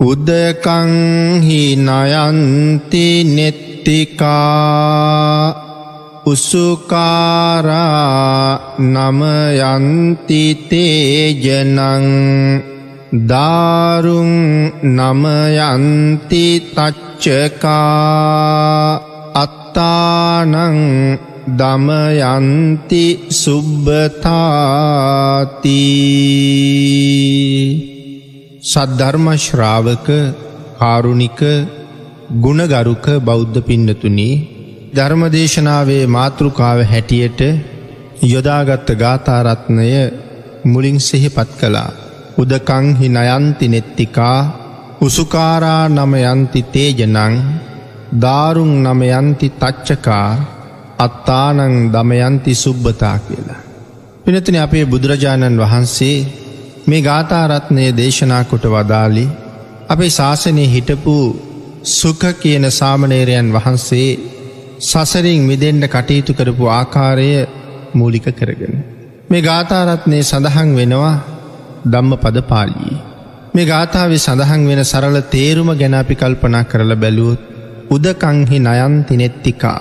උදකංහි 0.00 1.62
නයන්ති 1.78 3.06
නෙත්තිකා 3.26 4.34
උසුකාරා 6.26 7.78
නමයන්තිතේජනං 8.94 10.26
දාරුන් 13.24 14.32
නමයන්ති 14.90 16.44
තච්චකා 16.74 17.78
අත්තානං 19.36 20.54
දමයන්ති 21.52 23.04
සුබ්බතාතිී 23.32 24.34
සද්ධර්මශ්‍රාවක 28.64 30.06
කාරුණික 30.78 31.40
ගුණගරුක 32.38 33.06
බෞද්ධ 33.20 33.58
පින්නතුනි 33.60 34.30
ධර්මදේශනාවේ 34.94 36.04
මාතෘකාව 36.08 36.78
හැටියට 36.82 37.40
යොදාගත්ත 38.24 38.88
ගාථාරත්නය 38.94 39.90
මුලින් 40.64 40.98
සිහිපත් 40.98 41.50
කළා. 41.60 41.90
උදකංහි 42.34 43.08
නයන්ති 43.10 43.66
නෙත්තිකා 43.68 44.38
උසුකාරා 45.00 45.84
නමයන්ති 45.90 46.60
තේජනං 46.68 47.34
දාරුන් 48.18 48.72
නමයන්ති 48.82 49.48
තච්චකා 49.56 50.30
අත්තානං 50.98 51.60
දමයන්ති 51.92 52.52
සුබ්බතා 52.54 53.16
කියලා. 53.18 53.60
පිනතින 54.24 54.56
අපේ 54.58 54.84
බුදුරජාණන් 54.86 55.62
වහන්සේ 55.62 56.18
මේ 56.86 57.02
ගාථාරත්නය 57.02 57.84
දේශනා 57.92 58.42
කොට 58.44 58.64
වදාලි 58.66 59.22
අපේ 59.88 60.10
ශාසනය 60.10 60.64
හිටපු 60.66 61.14
සුඛ 61.90 62.26
කියන 62.40 62.66
සාමනේරයන් 62.70 63.48
වහන්සේ 63.52 64.08
සසරින් 64.80 65.42
මිදෙන්ට 65.42 65.86
කටයුතු 65.86 66.32
කරපු 66.32 66.64
ආකාරය 66.70 67.30
මූලික 67.94 68.26
කරගෙන. 68.32 68.74
මේ 69.30 69.42
ගාථාරත්නය 69.42 70.18
සඳහන් 70.22 70.70
වෙනවා 70.74 71.14
දම්ම 71.86 72.12
පද 72.16 72.44
පාලී. 72.44 72.96
මේ 73.54 73.66
ගාථාවේ 73.66 74.20
සඳහන් 74.20 74.68
වෙන 74.68 74.84
සරල 74.84 75.18
තේරුම 75.28 75.72
ගැන 75.74 75.94
අපි 75.94 76.14
කල්පනා 76.14 76.64
කරල 76.64 76.92
බැලූත් 76.96 77.40
උදකංහි 77.90 78.58
නයන්ති 78.60 79.14
නෙත්තිකා. 79.16 79.80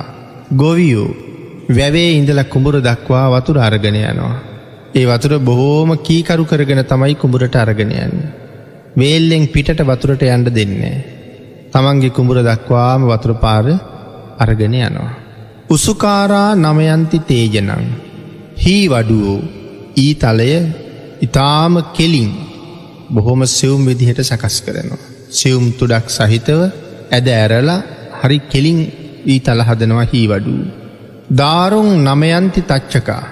ගොවියෝ 0.55 1.11
වැවේ 1.72 2.09
ඉඳල 2.14 2.42
කුඹුර 2.45 2.75
දක්වා 2.81 3.27
වතුර 3.31 3.59
අරගෙන 3.59 4.02
යනවා. 4.03 4.52
ඒ 4.94 5.05
වතුර 5.08 5.33
බොහෝම 5.39 5.89
කීකරු 5.99 6.44
කරගෙන 6.45 6.81
තමයි 6.83 7.16
කුඹුරට 7.16 7.55
අරගෙනයන්න. 7.55 8.13
වේල්ලෙන් 8.95 9.45
පිටට 9.47 9.81
වතුරට 9.81 10.23
යන්ඩ 10.27 10.49
දෙන්නේ. 10.52 10.97
තමන්ගේ 11.73 12.16
කුඹුර 12.17 12.39
දක්වාම 12.41 13.02
වතුර 13.03 13.33
පාර 13.36 13.66
අරගෙන 14.38 14.75
යනවා. 14.80 15.11
උසුකාරා 15.69 16.49
නමයන්ති 16.58 17.19
තේජනං. 17.21 17.71
හී 18.58 18.86
වඩුවෝ 18.89 19.39
ඊ 19.95 20.14
තලය 20.16 20.52
ඉතාම 21.21 21.73
කෙලින් 21.94 22.31
බොහොම 23.09 23.41
සිවුම් 23.47 23.81
විදිහට 23.86 24.21
සකස් 24.21 24.58
කරනවා. 24.61 25.03
සිවුම් 25.31 25.66
තුඩක් 25.71 26.08
සහිතව 26.09 26.59
ඇද 27.11 27.27
ඇරලා 27.33 27.81
හරි 28.21 28.39
කෙලින් 28.52 28.80
ඊ 29.25 29.39
තල 29.39 29.61
හදනවා 29.61 30.09
හී 30.11 30.25
වඩූ. 30.27 30.64
දාරුන් 31.33 31.89
නමයන්ති 32.05 32.61
තච්චකා 32.64 33.23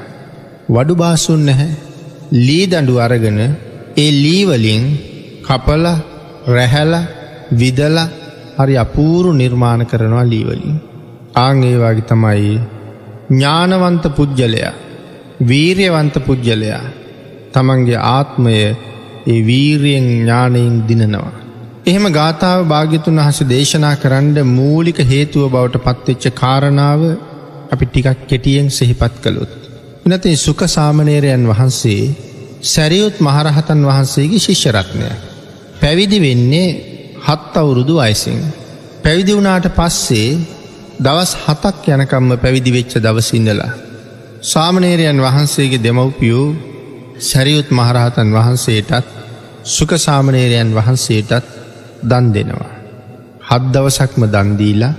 වඩු 0.71 0.93
බාසුන් 0.95 1.41
නැහැ 1.45 1.71
ලී 2.37 2.65
දඩු 2.65 2.93
අරගෙන 2.97 3.39
ඒ 3.97 4.11
ලීවලින් 4.17 4.83
කපල 5.43 5.85
රැහැල 6.47 6.93
විදල 7.53 7.97
හරි 8.57 8.75
අපූරු 8.77 9.31
නිර්මාණ 9.33 9.83
කරනවා 9.85 10.25
ලීවලින්. 10.25 10.77
ආංඒවාගේ 11.37 12.07
තමයි 12.07 12.53
ඥානවන්ත 13.31 14.05
පුද්ගලයා 14.15 14.73
වීර්යවන්ත 15.47 16.15
පුද්ගලයා 16.25 16.81
තමන්ගේ 17.53 18.01
ආත්මය 18.09 18.55
ඒ 19.27 19.39
වීරියෙන් 19.41 20.07
ඥානයෙන් 20.11 20.77
දිනනවා. 20.87 21.31
එහෙම 21.85 22.05
ගාථාව 22.11 22.61
භාග්‍යතුන් 22.65 23.19
වහස 23.19 23.41
දේශනා 23.45 23.95
කරන්න 23.95 24.37
මූලික 24.49 24.99
හේතුව 25.05 25.49
බවට 25.49 25.83
පත්වෙච්ච 25.87 26.25
කාරණාව 26.33 27.01
අපි 27.73 27.85
ටිකක් 27.87 28.21
කෙටියෙන් 28.27 28.69
සෙහිපත් 28.69 29.15
කළොත්. 29.23 29.60
එනති 30.03 30.33
සුක 30.35 30.61
සාමනේරයන් 30.67 31.43
වහන්සේ 31.45 32.13
සැරියුත් 32.63 33.15
මහරහතන් 33.19 33.81
වහන්සේගේ 33.81 34.39
ශිෂ්‍යරත්නය. 34.39 35.05
පැවිදි 35.81 36.17
වෙන්නේ 36.19 36.69
හත් 37.19 37.53
අවුරුදු 37.55 37.95
අයිසින්. 37.99 38.39
පැවිදි 39.03 39.31
වුණාට 39.31 39.67
පස්සේ 39.71 40.39
දවස් 40.99 41.31
හතක් 41.43 41.85
යනකම්ම 41.87 42.31
පැවිදි 42.35 42.71
වෙච්ච 42.71 42.93
දවසිඳලා. 42.97 43.71
සාමනේරයන් 44.43 45.19
වහන්සේගේ 45.19 45.83
දෙමව්පියූ 45.85 46.47
සැරියුත් 47.21 47.69
මහරහතන් 47.71 48.29
වහන්සේටත් 48.31 49.07
සුක 49.65 49.91
සාමනේරයන් 49.99 50.69
වහන්සේටත් 50.71 51.45
දන් 52.03 52.25
දෙනවා. 52.33 52.71
හත් 53.49 53.63
දවසක්ම 53.73 54.23
දන්දීලා 54.27 54.93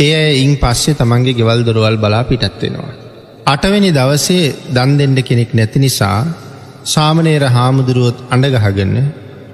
එය 0.00 0.34
ඉන් 0.38 0.52
පස්සේ 0.56 0.94
තමන්ගේ 0.94 1.34
ගෙවල් 1.34 1.60
දොරවල් 1.62 1.96
බලා 1.98 2.24
පිටත්වෙනවා. 2.24 3.03
අටවැනි 3.46 3.88
දවසේ 3.90 4.44
දන් 4.72 4.92
දෙෙන්ඩ 4.98 5.18
කෙනෙක් 5.20 5.50
නැති 5.52 5.78
නිසා 5.78 6.18
සාමනේර 6.84 7.42
හාමුදුරුවොත් 7.48 8.18
අඩගහගන්න 8.30 8.94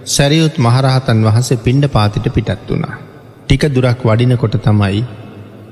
සැරියුත් 0.06 0.56
මහරහතන් 0.58 1.24
වහන්සේ 1.26 1.62
පිණ්ඩ 1.64 1.86
පාතිට 1.88 2.26
පිටත් 2.28 2.68
වුණා. 2.68 2.98
ටික 3.44 3.64
දුරක් 3.68 4.02
වඩිනකොට 4.04 4.54
තමයි 4.58 5.00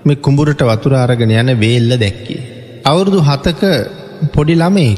මෙ 0.04 0.14
කුඹුරට 0.16 0.62
වතුරාරගෙන 0.62 1.34
යන 1.34 1.50
වේල්ල 1.56 1.92
දැක්කේ. 1.96 2.40
අවුරුදු 2.84 3.20
හතක 3.20 3.62
පොඩි 4.34 4.56
ළමේ 4.56 4.94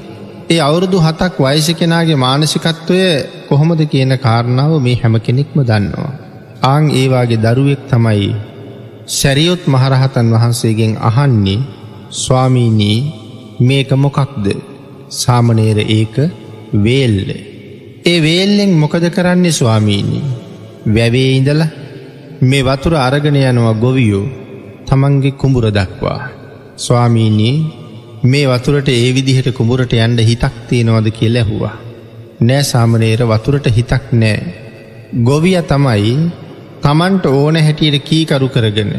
ඒ 0.51 0.61
අවුරුදු 0.61 0.99
හතක් 0.99 1.37
වයිස 1.39 1.69
කෙනගේ 1.73 2.17
මානසිකත්වය 2.19 3.03
කොහොමද 3.49 3.83
කියන 3.87 4.15
කාරණාව 4.19 4.73
මේ 4.79 5.01
හැම 5.03 5.17
කෙනෙක්ම 5.21 5.59
දන්නවා. 5.63 6.13
ආං 6.65 6.85
ඒවාගේ 6.93 7.43
දරුවෙක් 7.45 7.83
තමයි 7.91 8.31
සැරියොත් 9.11 9.63
මහරහතන් 9.67 10.33
වහන්සේගෙන් 10.35 10.95
අහන්නේ 11.03 11.61
ස්වාමීනී 12.11 12.99
මේක 13.61 13.91
මොකක්ද 14.05 14.47
සාමනේර 15.09 15.79
ඒක 15.89 16.17
වේල්ල. 16.85 17.29
ඒ 18.05 18.19
වේල්ලෙන් 18.25 18.73
මොකද 18.75 19.05
කරන්නේ 19.17 19.53
ස්වාමීනී. 19.53 20.23
වැවේ 20.95 21.29
ඉඳල 21.39 21.63
මේ 22.43 22.67
වතුර 22.69 22.95
අරගෙන 22.97 23.37
යනවා 23.43 23.75
ගොවියෝ 23.75 24.25
තමන්ගේ 24.89 25.39
කුඹුර 25.41 25.67
දක්වා. 25.71 26.21
ස්වාමීනී 26.77 27.55
මේ 28.25 28.49
වතුරට 28.49 28.89
ඒ 28.89 29.15
විදිහට 29.17 29.51
කුඹුරට 29.59 29.95
යන්ඩ 29.97 30.21
හිතක් 30.31 30.57
තියෙනවද 30.69 31.11
කිය 31.19 31.31
ලැහුවා. 31.35 31.77
නෑ 32.41 32.65
සාමනේර 32.65 33.23
වතුරට 33.25 33.69
හිතක් 33.77 34.11
නෑ. 34.15 34.41
ගොවිය 35.23 35.63
තමයි 35.63 36.17
තමන්ට 36.83 37.25
ඕන 37.29 37.57
හැටියට 37.59 38.03
කීකරු 38.09 38.49
කරගෙන. 38.49 38.93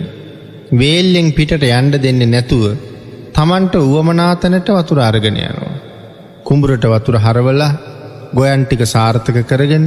වේල්ලෙන් 0.79 1.29
පිටට 1.33 1.67
යන්ඩ 1.71 1.99
දෙන්න 2.05 2.23
නැතුව 2.31 2.90
තමන්ට 3.33 3.75
වුවමනාතනට 3.83 4.69
වතුර 4.69 4.99
අරගෙන 5.01 5.37
යනවා. 5.39 5.75
කුඹුරට 6.43 6.85
වතුර 6.85 7.15
හරවල 7.17 7.61
ගොයන්ටික 8.33 8.81
සාර්ථක 8.85 9.37
කරගෙන 9.43 9.85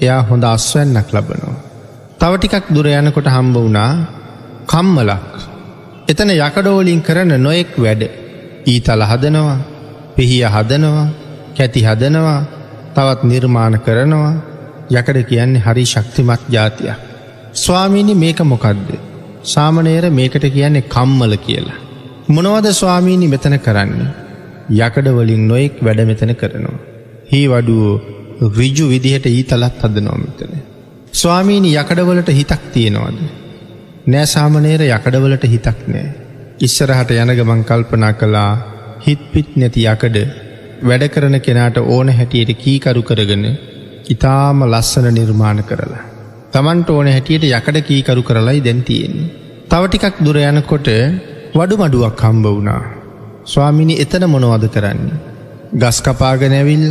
එයා 0.00 0.20
හොඳ 0.22 0.44
අස්වැන්නක් 0.46 1.08
ලබනවා. 1.10 1.56
තවටිකක් 2.20 2.66
දුර 2.70 2.86
යනකොට 2.90 3.28
හම්බ 3.28 3.56
වුණා 3.56 3.92
කම්මලක්. 4.66 5.32
එතන 6.08 6.30
යකඩෝලින් 6.36 7.00
කරන 7.02 7.32
නොයෙක් 7.38 7.72
වැඩ 7.76 8.02
ඊ 8.66 8.80
තල 8.80 9.02
හදනවා 9.04 9.58
පිහිය 10.16 10.44
හදනවා 10.46 11.06
කැති 11.56 11.80
හදනවා 11.82 12.40
තවත් 12.94 13.20
නිර්මාණ 13.24 13.76
කරනවා 13.78 14.34
යකඩ 14.90 15.18
කියන්නේ 15.24 15.62
හරි 15.62 15.84
ශක්තිමත් 15.86 16.42
ජාතියක්. 16.48 17.00
ස්වාමීණි 17.54 18.14
මේක 18.16 18.40
මොකක්ද. 18.44 18.88
සාමනේර 19.44 20.04
මේකට 20.10 20.44
කියන්නේ 20.50 20.88
කම්මල 20.88 21.34
කියලා. 21.38 21.85
මොනවද 22.28 22.66
ස්වාමීණි 22.72 23.26
මෙතන 23.28 23.54
කරන්න. 23.58 24.00
යකඩවලින් 24.76 25.42
නොයෙක් 25.48 25.76
වැඩ 25.80 26.00
මෙතන 26.08 26.32
කරනවා. 26.34 26.78
හි 27.30 27.40
වඩුවෝ 27.46 28.50
රිජු 28.58 28.86
විදිහට 28.92 29.26
ඊ 29.30 29.42
තලත් 29.42 29.82
හද 29.82 30.02
නොමිතන. 30.02 30.54
ස්වාමීණි 31.12 31.70
යකඩවලට 31.74 32.30
හිතක් 32.38 32.64
තියෙනවාද. 32.72 33.20
නෑ 34.06 34.26
සාමනේර 34.26 34.82
යකඩවලට 34.88 35.46
හිතක් 35.52 35.86
නෑ. 35.86 36.08
ඉස්සරහට 36.58 37.12
යනගමං 37.20 37.62
කල්පනා 37.64 38.12
කළා 38.12 38.50
හිත්පිත් 39.06 39.54
නැති 39.56 39.86
යකඩ 39.92 40.18
වැඩ 40.82 41.06
කරන 41.14 41.40
කෙනාට 41.40 41.78
ඕන 41.84 42.10
හැටියට 42.10 42.52
කීකරු 42.64 43.02
කරගෙන 43.02 43.46
ඉතාම 44.08 44.66
ලස්සන 44.66 45.08
නිර්මාණ 45.14 45.62
කරලා. 45.62 46.02
තමන්ට 46.52 46.90
ඕන 46.90 47.12
හැටියට 47.14 47.48
යකඩ 47.52 47.80
කීකරු 47.88 48.22
කරලයි 48.22 48.66
දැන්තියෙන්නේ. 48.66 49.32
තවටිකක් 49.70 50.22
දුර 50.26 50.42
යනකොට 50.42 50.90
වඩු 51.54 51.74
මඩුවක් 51.76 52.20
හම්බ 52.20 52.46
වුණා. 52.46 52.82
ස්වාමිනි 53.44 53.94
එතන 54.00 54.24
මොනවද 54.26 54.66
කරන්නේ. 54.68 55.20
ගස් 55.74 55.98
කපාගනැවිල්ල 56.00 56.86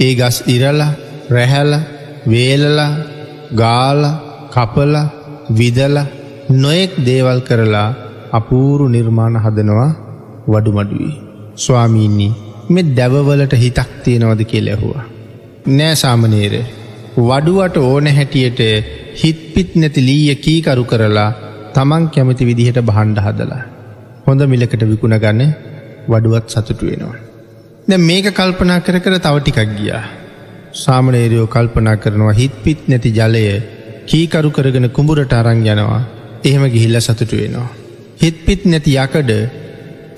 ඒ 0.00 0.12
ගස් 0.14 0.38
ඉරලා 0.46 0.92
රැහැල 1.30 1.72
වේලලා 2.26 2.90
ගාල 3.54 4.02
කපල 4.54 4.94
විදල 5.50 5.96
නොයෙක් 6.54 6.92
දේවල් 7.06 7.40
කරලා 7.40 7.88
අපූරු 8.32 8.86
නිර්මාණ 8.88 9.36
හදනවා 9.44 9.90
වඩුමඩුවී. 10.48 11.14
ස්වාමීන්නේ 11.56 12.32
මෙ 12.68 12.82
දැවවලට 12.98 13.54
හිතක් 13.54 13.90
තියෙනවද 14.04 14.42
කියල 14.44 14.68
ඇහුවා. 14.68 15.04
නෑ 15.68 15.94
සාමනේර 15.94 16.54
වඩුවට 17.20 17.76
ඕන 17.78 18.06
හැටියට 18.08 18.60
හිත්පිත් 19.22 19.70
නැති 19.74 20.06
ලීය 20.08 20.34
කීකරු 20.36 20.84
කරලා 20.84 21.30
තමන් 21.74 22.04
කැමති 22.08 22.48
විදිහට 22.48 22.80
බහන්්ඩ 22.82 23.24
හදලා. 23.26 23.64
හොඳ 24.26 24.42
මිලකට 24.52 24.82
විකුණ 24.92 25.16
ගන්න 25.24 25.52
වඩුවත් 26.08 26.46
සතුටු 26.48 26.84
වෙනවා. 26.90 27.16
දැ 27.88 28.00
මේක 28.08 28.28
කල්පනා 28.38 28.80
කර 28.80 28.98
කර 29.04 29.18
තව 29.18 29.36
ටිකක් 29.40 29.60
ගියා. 29.78 30.04
සාමනේරයෝ 30.82 31.46
කල්පනා 31.46 31.96
කරනවා 31.96 32.38
හිත් 32.40 32.56
පිත් 32.64 32.80
නැති 32.88 33.16
ජලය 33.18 33.44
කීකරු 34.06 34.50
කරගෙන 34.50 34.88
කුඹුරට 34.96 35.32
අරං 35.32 35.62
යනවා 35.66 36.00
එහෙම 36.44 36.64
ගිහිල්ල 36.74 36.98
සතුටු 37.00 37.36
වෙනවා. 37.36 37.68
හිත් 38.22 38.36
පිත් 38.46 38.64
නැති 38.64 38.98
යකඩ 39.04 39.32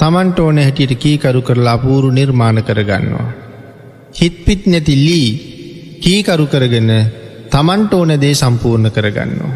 තමන්ට 0.01 0.39
ඕන 0.39 0.59
හැටියට 0.59 0.95
කීකරු 0.97 1.41
කරලා 1.43 1.77
අපූරු 1.79 2.09
නිර්මාණ 2.11 2.59
කරගන්නවා. 2.63 3.29
හිත්පිත් 4.11 4.67
නැති 4.67 4.95
ලී 4.97 5.29
කීකරු 6.03 6.47
කරගෙන 6.47 6.91
තමන්ට 7.51 7.93
ඕන 7.95 8.13
දේ 8.23 8.35
සම්පූර්ණ 8.35 8.91
කරගන්නවා. 8.91 9.55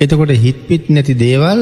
එතකොට 0.00 0.32
හිත්පිත් 0.44 0.88
නැති 0.88 1.14
දේවල් 1.16 1.60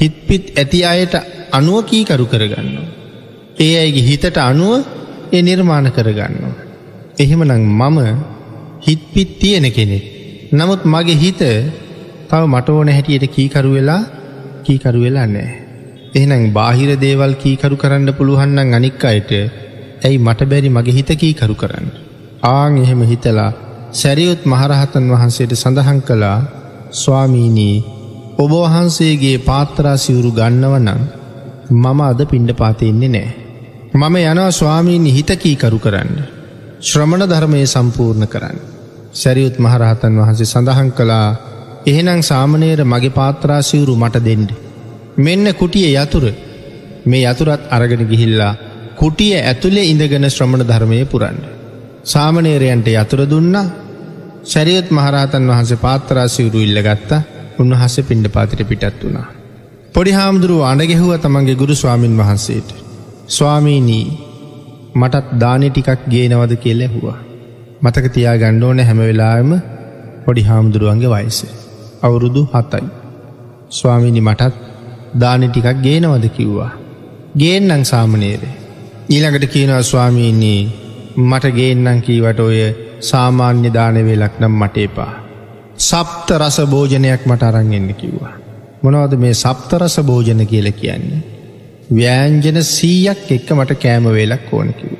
හිත්පිත් 0.00 0.44
ඇති 0.54 0.80
අයට 0.84 1.14
අනුව 1.52 1.78
කීකරු 1.84 2.26
කරගන්නවා. 2.26 2.88
ඒ 3.58 3.74
අයිගේ 3.76 4.08
හිතට 4.08 4.38
අනුව 4.42 4.72
ඒ 5.32 5.42
නිර්මාණ 5.42 5.88
කරගන්නවා. 5.90 6.54
එහෙමනං 7.18 7.52
මම 7.72 7.98
හිත්පිත් 8.82 9.30
තියෙන 9.38 9.66
කෙනෙක්. 9.70 10.04
නමුත් 10.50 10.82
මගේ 10.84 11.16
හිත 11.16 11.42
තව 12.28 12.42
මට 12.46 12.68
ඕන 12.70 12.88
හැටියට 12.88 13.24
කීකරු 13.28 13.70
වෙලා 13.72 14.02
කීකරු 14.64 15.00
වෙලා 15.00 15.26
නෑ. 15.26 15.48
එහෙනම් 16.14 16.52
බාහිර 16.52 16.90
දේවල් 16.96 17.32
කීකරු 17.34 17.76
කරන්න 17.76 18.10
පුළුවන්න්නන් 18.14 18.74
අනික් 18.74 19.04
අයට 19.04 19.30
ඇයි 20.04 20.18
මට 20.18 20.40
බැරි 20.44 20.68
මගේ 20.68 20.96
හිත 20.98 21.10
කීකරු 21.14 21.54
කරන්න. 21.54 21.86
ආං 22.48 22.72
එහෙම 22.78 23.02
හිතලා 23.02 23.52
සැරියුත් 23.92 24.42
මහරහතන් 24.44 25.06
වහන්සේට 25.12 25.52
සඳහන් 25.54 26.00
කළා 26.00 26.38
ස්වාමීනී 26.92 27.97
ඔබ 28.38 28.52
වහන්සේගේ 28.54 29.38
පාත්තරාසිවුරු 29.40 30.30
ගන්නවනං 30.30 31.00
මම 31.74 32.00
අද 32.02 32.20
පිණ්ඩ 32.24 32.50
පාතයෙන්නේ 32.54 33.08
නෑ. 33.08 33.30
මම 33.94 34.16
යනවා 34.22 34.50
ස්වාමීනි 34.52 35.14
හිතකීකරු 35.16 35.78
කරන්න. 35.78 36.12
ශ්‍රමණ 36.80 37.24
ධර්මය 37.24 37.62
සම්පූර්ණ 37.66 38.26
කරන්න. 38.26 38.58
සැරියුත් 39.12 39.56
මහරහතන් 39.58 40.18
වහන්සේ 40.18 40.46
සඳහන් 40.46 40.90
කළා 40.92 41.26
එහෙනම් 41.86 42.20
සාමනේර 42.22 42.80
මගේ 42.84 43.10
පාත්‍රාසිවුරු 43.10 43.96
මට 43.96 44.22
දෙන්ඩ. 44.24 44.50
මෙන්න 45.18 45.46
කුටිය 45.54 45.88
යතුර 45.94 46.26
මේ 47.06 47.24
යතුරත් 47.24 47.64
අරගෙන 47.70 48.04
ගිහිල්ලා 48.06 48.52
කුටිය 48.96 49.32
ඇතුළේ 49.40 49.88
ඉඳගෙන 49.88 50.28
ශ්‍රමණ 50.28 50.68
ධර්මය 50.68 51.00
පුරන්න. 51.06 51.40
සාමනේරයන්ට 52.04 52.92
යතුර 52.94 53.22
දුන්නා 53.24 53.66
සැරියත් 54.44 54.88
මහරහතන් 54.90 55.50
වහන්සේ 55.50 55.82
පාත්තරාසිවුරු 55.84 56.60
ඉල්ල 56.60 56.80
ගත්තා 56.82 57.20
උන්වහස 57.58 57.96
පිණ්ඩ 58.00 58.28
පාතිට 58.28 58.62
පිටත් 58.68 59.04
වුණා. 59.04 59.28
පොඩි 59.94 60.10
හාමුදුරුව 60.10 60.62
අඩගෙහුව 60.62 61.12
තමන්ගේ 61.16 61.54
ගුරු 61.54 61.74
ස්වාමීන් 61.74 62.18
වහන්සේට. 62.18 62.68
ස්වාමීනී 63.28 64.04
මටත් 64.94 65.26
දානෙ 65.40 65.68
ටිකක් 65.70 66.06
ගේනවද 66.08 66.52
කියල 66.56 66.80
ඇහුවා. 66.80 67.18
මතක 67.82 68.06
තියා 68.12 68.36
ගණ්ඩෝන 68.36 68.80
හැම 68.80 69.00
වෙලාම 69.00 69.50
පොඩි 70.24 70.42
හාමුදුරුවන්ගේ 70.42 71.10
වයිස. 71.10 71.40
අවුරුදු 72.02 72.42
හතයි. 72.52 72.86
ස්වාමිනි 73.70 74.20
මටත් 74.20 74.54
දානෙ 75.18 75.46
ටිකක් 75.48 75.78
ගේනවද 75.82 76.26
කිව්වා. 76.28 76.72
ගේන්නං 77.38 77.84
සාමනේරේ. 77.84 78.54
ඊළඟට 79.10 79.46
කියනවා 79.46 79.82
ස්වාමීන්නේ 79.82 80.60
මට 81.16 81.54
ගේන්නං 81.54 82.02
කීවට 82.02 82.40
ඔය 82.40 82.58
සාමාන්‍ය 83.00 83.70
දානවෙලක් 83.72 84.34
නම් 84.40 84.54
මට 84.58 84.76
එපා. 84.78 85.12
සප්ත 85.78 86.28
රස 86.32 86.56
භෝජනයක් 86.66 87.22
මට 87.26 87.42
අරංගෙන්න්න 87.42 87.90
කිව්වා. 87.94 88.32
මොනවද 88.82 89.12
මේ 89.14 89.34
සප්ත 89.34 89.70
රස 89.78 89.96
භෝජන 90.00 90.40
කියල 90.46 90.68
කියන්නේ. 90.72 91.20
ව්‍යෑන්ජන 91.90 92.58
සීයක් 92.66 93.28
එක්ක 93.30 93.50
මට 93.50 93.76
කෑම 93.76 94.06
වෙලක් 94.10 94.48
ඕන 94.52 94.70
කිව්. 94.74 94.94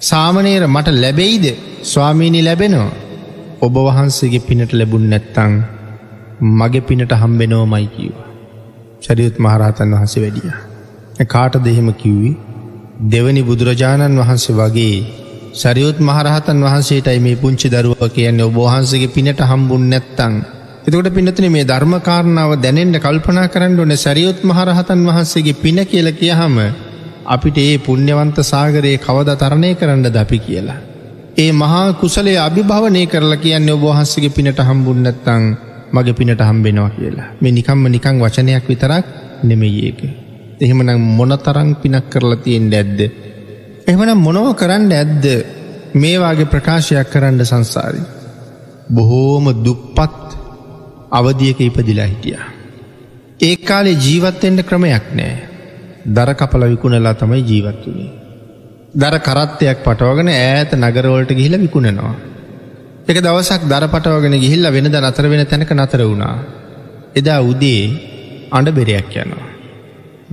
සාමනේර 0.00 0.66
මට 0.66 0.94
ලැබෙයිද 0.94 1.46
ස්වාමීණි 1.84 2.42
ලැබෙනවා. 2.42 2.92
ඔබ 3.60 3.74
වහන්සේගේ 3.78 4.46
පිනට 4.48 4.72
ලැබුන් 4.72 5.08
නැත්තං 5.10 5.54
මගේ 6.52 6.80
පිනට 6.80 7.12
හම්බෙනෝ 7.14 7.64
මයි 7.66 7.86
කිව්වා. 7.86 8.28
චරියුත් 9.02 9.36
මහරහතන් 9.38 9.94
වහන්සේ 9.94 10.22
වැඩිය. 10.22 10.54
කාට 11.26 11.54
දෙහෙම 11.64 11.90
කිව්වි 11.94 12.32
දෙවනි 13.10 13.42
බුදුරජාණන් 13.42 14.18
වහන්සේ 14.18 14.56
වගේ 14.56 14.96
සරියුත් 15.54 15.98
මහරහතන් 16.00 16.58
වහන්සේටයි 16.60 17.18
මේ 17.18 17.36
පුංචි 17.36 17.68
දරුව 17.68 18.00
කියන්නේ 18.10 18.46
ඔබහන්සගේ 18.46 19.08
පිනට 19.08 19.40
හම්බුන් 19.42 19.84
නැත්තං. 19.88 20.32
එතකොට 20.86 21.08
පිනතුන 21.10 21.46
මේ 21.48 21.64
ධර්මකාරණාව 21.64 22.52
දැනෙන්ට 22.56 22.98
කල්පනා 22.98 23.44
කරන්න 23.48 23.78
ඕන 23.78 23.94
සැරියුත් 23.96 24.40
මහරහතන් 24.42 25.04
වහන්සේගේ 25.08 25.54
පින 25.56 25.78
කියල 25.84 26.08
කියහම 26.12 26.56
අපිට 27.26 27.58
ඒ 27.58 27.76
පුුණ්‍යවන්ත 27.78 28.38
සාගරයේ 28.44 28.98
කවද 28.98 29.30
තරණය 29.34 29.70
කරන්න 29.74 30.02
දපි 30.08 30.38
කියලා. 30.38 30.80
ඒ 31.36 31.52
මහා 31.54 31.86
කුසලේ 31.94 32.38
අභිභවනය 32.38 33.02
කරලා 33.06 33.38
කියන්න 33.38 33.70
ඔබහන්සගේ 33.70 34.30
පිනට 34.30 34.58
හම්බුන්නත්තං 34.60 35.44
මගේ 35.92 36.14
පිනට 36.14 36.42
හම්බෙනවා 36.42 36.90
කියලා 36.90 37.28
මේ 37.40 37.52
නිකම්ම 37.52 37.84
නිකං 37.88 38.16
වචනයක් 38.20 38.66
විතරක් 38.68 39.06
නෙමෙයඒක. 39.44 40.00
එහෙමනම් 40.60 41.06
මොනතරං 41.12 41.70
පිනක් 41.76 42.10
කරලා 42.10 42.38
තියෙන් 42.38 42.68
ඇද්ද. 42.72 43.00
එහෙමනම් 43.86 44.18
මොනව 44.18 44.50
කරන්න 44.54 44.92
ඇද්ද 44.92 45.24
මේවාගේ 45.94 46.46
ප්‍රකාශයක් 46.46 47.08
කරන්න 47.10 47.40
සංසාරි. 47.44 48.02
බොහෝම 48.90 49.46
දුප්පත් 49.60 50.36
අවදියක 51.12 51.58
ඉපදිලා 51.60 52.06
හිටිය. 52.06 52.38
ඒ 53.40 53.56
කාලේ 53.62 53.96
ජීවත්තෙන්ට 53.96 54.60
ක්‍රමයක් 54.62 55.08
නෑ 55.12 55.34
දර 56.08 56.30
කපල 56.34 56.64
විකුණලා 56.66 57.14
තමයි 57.14 57.42
ජීවත් 57.42 57.82
වුණේ. 57.84 58.12
දර 58.94 59.16
කරත්තයක් 59.20 59.78
පටවගෙන 59.80 60.30
ඈත 60.30 60.70
නගරවලට 60.74 61.32
ගිහිල 61.32 61.56
විකුණනවා. 61.58 62.14
එක 63.06 63.18
දවසක් 63.18 63.62
දර 63.66 63.86
පටවගෙන 63.88 64.36
ගිහිල්ල 64.38 64.70
වෙනද 64.70 64.96
නතර 64.98 65.26
වෙන 65.26 65.44
තැනක 65.46 65.72
නතර 65.72 66.02
වුණා. 66.02 66.36
එදා 67.14 67.40
උදේ 67.42 67.84
අඩ 68.50 68.68
බෙරයක් 68.70 69.12
යනවා. 69.16 69.50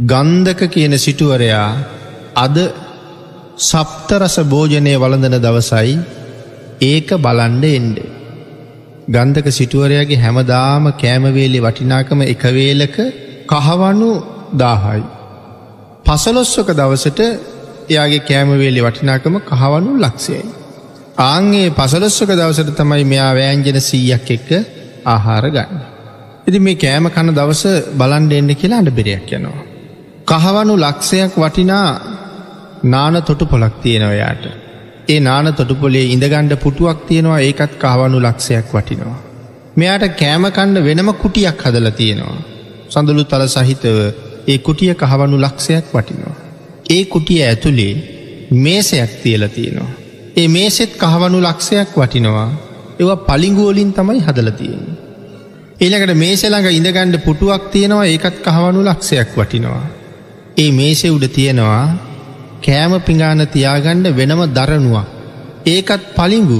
ගන්ධක 0.05 0.61
කියන 0.69 0.95
සිටුවරයා 0.97 1.67
අද 2.37 2.57
සප්තරස 3.61 4.35
භෝජනය 4.45 4.93
වළඳන 4.95 5.37
දවසයි 5.39 5.93
ඒක 6.83 7.09
බලන්ඩ 7.17 7.65
එන්ඩ. 7.69 7.97
ගන්ධක 9.07 9.47
සිටුවරයාගේ 9.51 10.19
හැමදාම 10.19 10.85
කෑමවේලි 10.95 11.59
වටිනාකම 11.59 12.21
එකවේලක 12.25 12.97
කහවනු 13.47 14.09
දාහයි. 14.55 15.03
පසලොස්වක 16.05 16.69
දවසට 16.71 17.19
එයාගේ 17.89 18.21
කෑමවේලි 18.21 18.81
වටිනාකම 18.81 19.35
කහවනු 19.43 19.91
ලක්ෂයයි. 19.99 20.43
ආංගේ 21.19 21.69
පසලොස්වක 21.71 22.31
දවසට 22.31 22.75
තමයි 22.75 23.03
මෙයා 23.05 23.31
වෑන්ජන 23.31 23.81
සීයක් 23.81 24.29
එක්ක 24.29 24.49
ආහාර 25.05 25.45
ගන්න. 25.49 25.81
එති 26.47 26.59
මේ 26.59 26.75
කෑම 26.77 27.05
කන 27.09 27.29
දවස 27.31 27.63
බලන්ඩ 27.93 28.33
එන්න 28.33 28.55
කියලා 28.55 28.79
අඩ 28.79 28.91
බෙරයක් 28.91 29.29
යනවා. 29.31 29.61
කහවනු 30.27 30.73
ලක්ෂයක් 30.77 31.37
වටිනා 31.37 31.89
නාන 32.83 33.23
තොටු 33.23 33.45
පොලක් 33.45 33.81
තියෙනවයාට. 33.81 34.45
ඒ 35.09 35.19
නාන 35.19 35.53
තොටුපොලේ 35.53 36.05
ඉඳගණ්ඩ 36.05 36.55
පුටුවක් 36.55 37.05
තියෙනවා 37.07 37.39
ඒකත් 37.39 37.73
කහවනු 37.77 38.17
ලක්ෂයක් 38.19 38.73
වටිනවා. 38.73 39.19
මෙයාට 39.77 40.15
කෑමකණ්ඩ 40.15 40.83
වෙනම 40.83 41.13
කුටියක් 41.15 41.61
හදල 41.61 41.89
තියෙනවා. 41.91 42.41
සඳලු 42.89 43.23
තල 43.23 43.45
සහිතව 43.47 43.97
ඒ 44.47 44.57
කුටිය 44.59 44.93
කහවනු 44.95 45.37
ලක්ෂයක් 45.37 45.85
වටිනවා. 45.93 46.35
ඒ 46.89 47.03
කුටිය 47.05 47.41
ඇතුළේ 47.43 47.93
මේසයක් 48.53 49.11
තියල 49.23 49.47
තියෙනවා. 49.49 49.91
ඒ 50.37 50.47
මේසෙත් 50.47 50.91
කහවනු 50.97 51.39
ලක්ෂයක් 51.41 51.89
වටිනවා 51.95 52.49
ඒව 52.99 53.11
පලිංගුවලින් 53.27 53.93
තමයි 53.93 54.19
හදල 54.19 54.49
තියෙන්නේ. 54.51 54.99
ඒලකට 55.79 56.13
මේසළඟ 56.15 56.69
ඉඳගණ්ඩ 56.69 57.17
පුටුවක් 57.17 57.63
තියෙනවා 57.71 58.05
ඒකත් 58.05 58.37
කහවනු 58.45 58.81
ලක්ෂයක් 58.85 59.29
වටිනවා. 59.35 59.83
ඒ 60.57 60.71
මේසෙ 60.71 61.07
උඩ 61.09 61.25
තියෙනවා 61.29 61.85
කෑම 62.61 62.93
පිඟාන 62.99 63.41
තියාගණ්ඩ 63.47 64.07
වෙනම 64.11 64.41
දරනවා. 64.49 65.05
ඒකත් 65.65 66.03
පලිංගු 66.15 66.59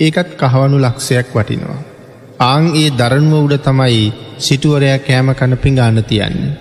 ඒකත් 0.00 0.30
කහවනු 0.40 0.76
ලක්ෂයක් 0.78 1.28
වටිනවා. 1.34 1.80
ආං 2.42 2.64
ඒ 2.74 2.88
දරනුව 2.92 3.34
උඩ 3.38 3.56
තමයි 3.60 4.04
සිටුවරයා 4.38 4.98
කෑම 4.98 5.28
කන 5.34 5.54
පිඟාන 5.56 5.98
තියන්නේ. 6.04 6.56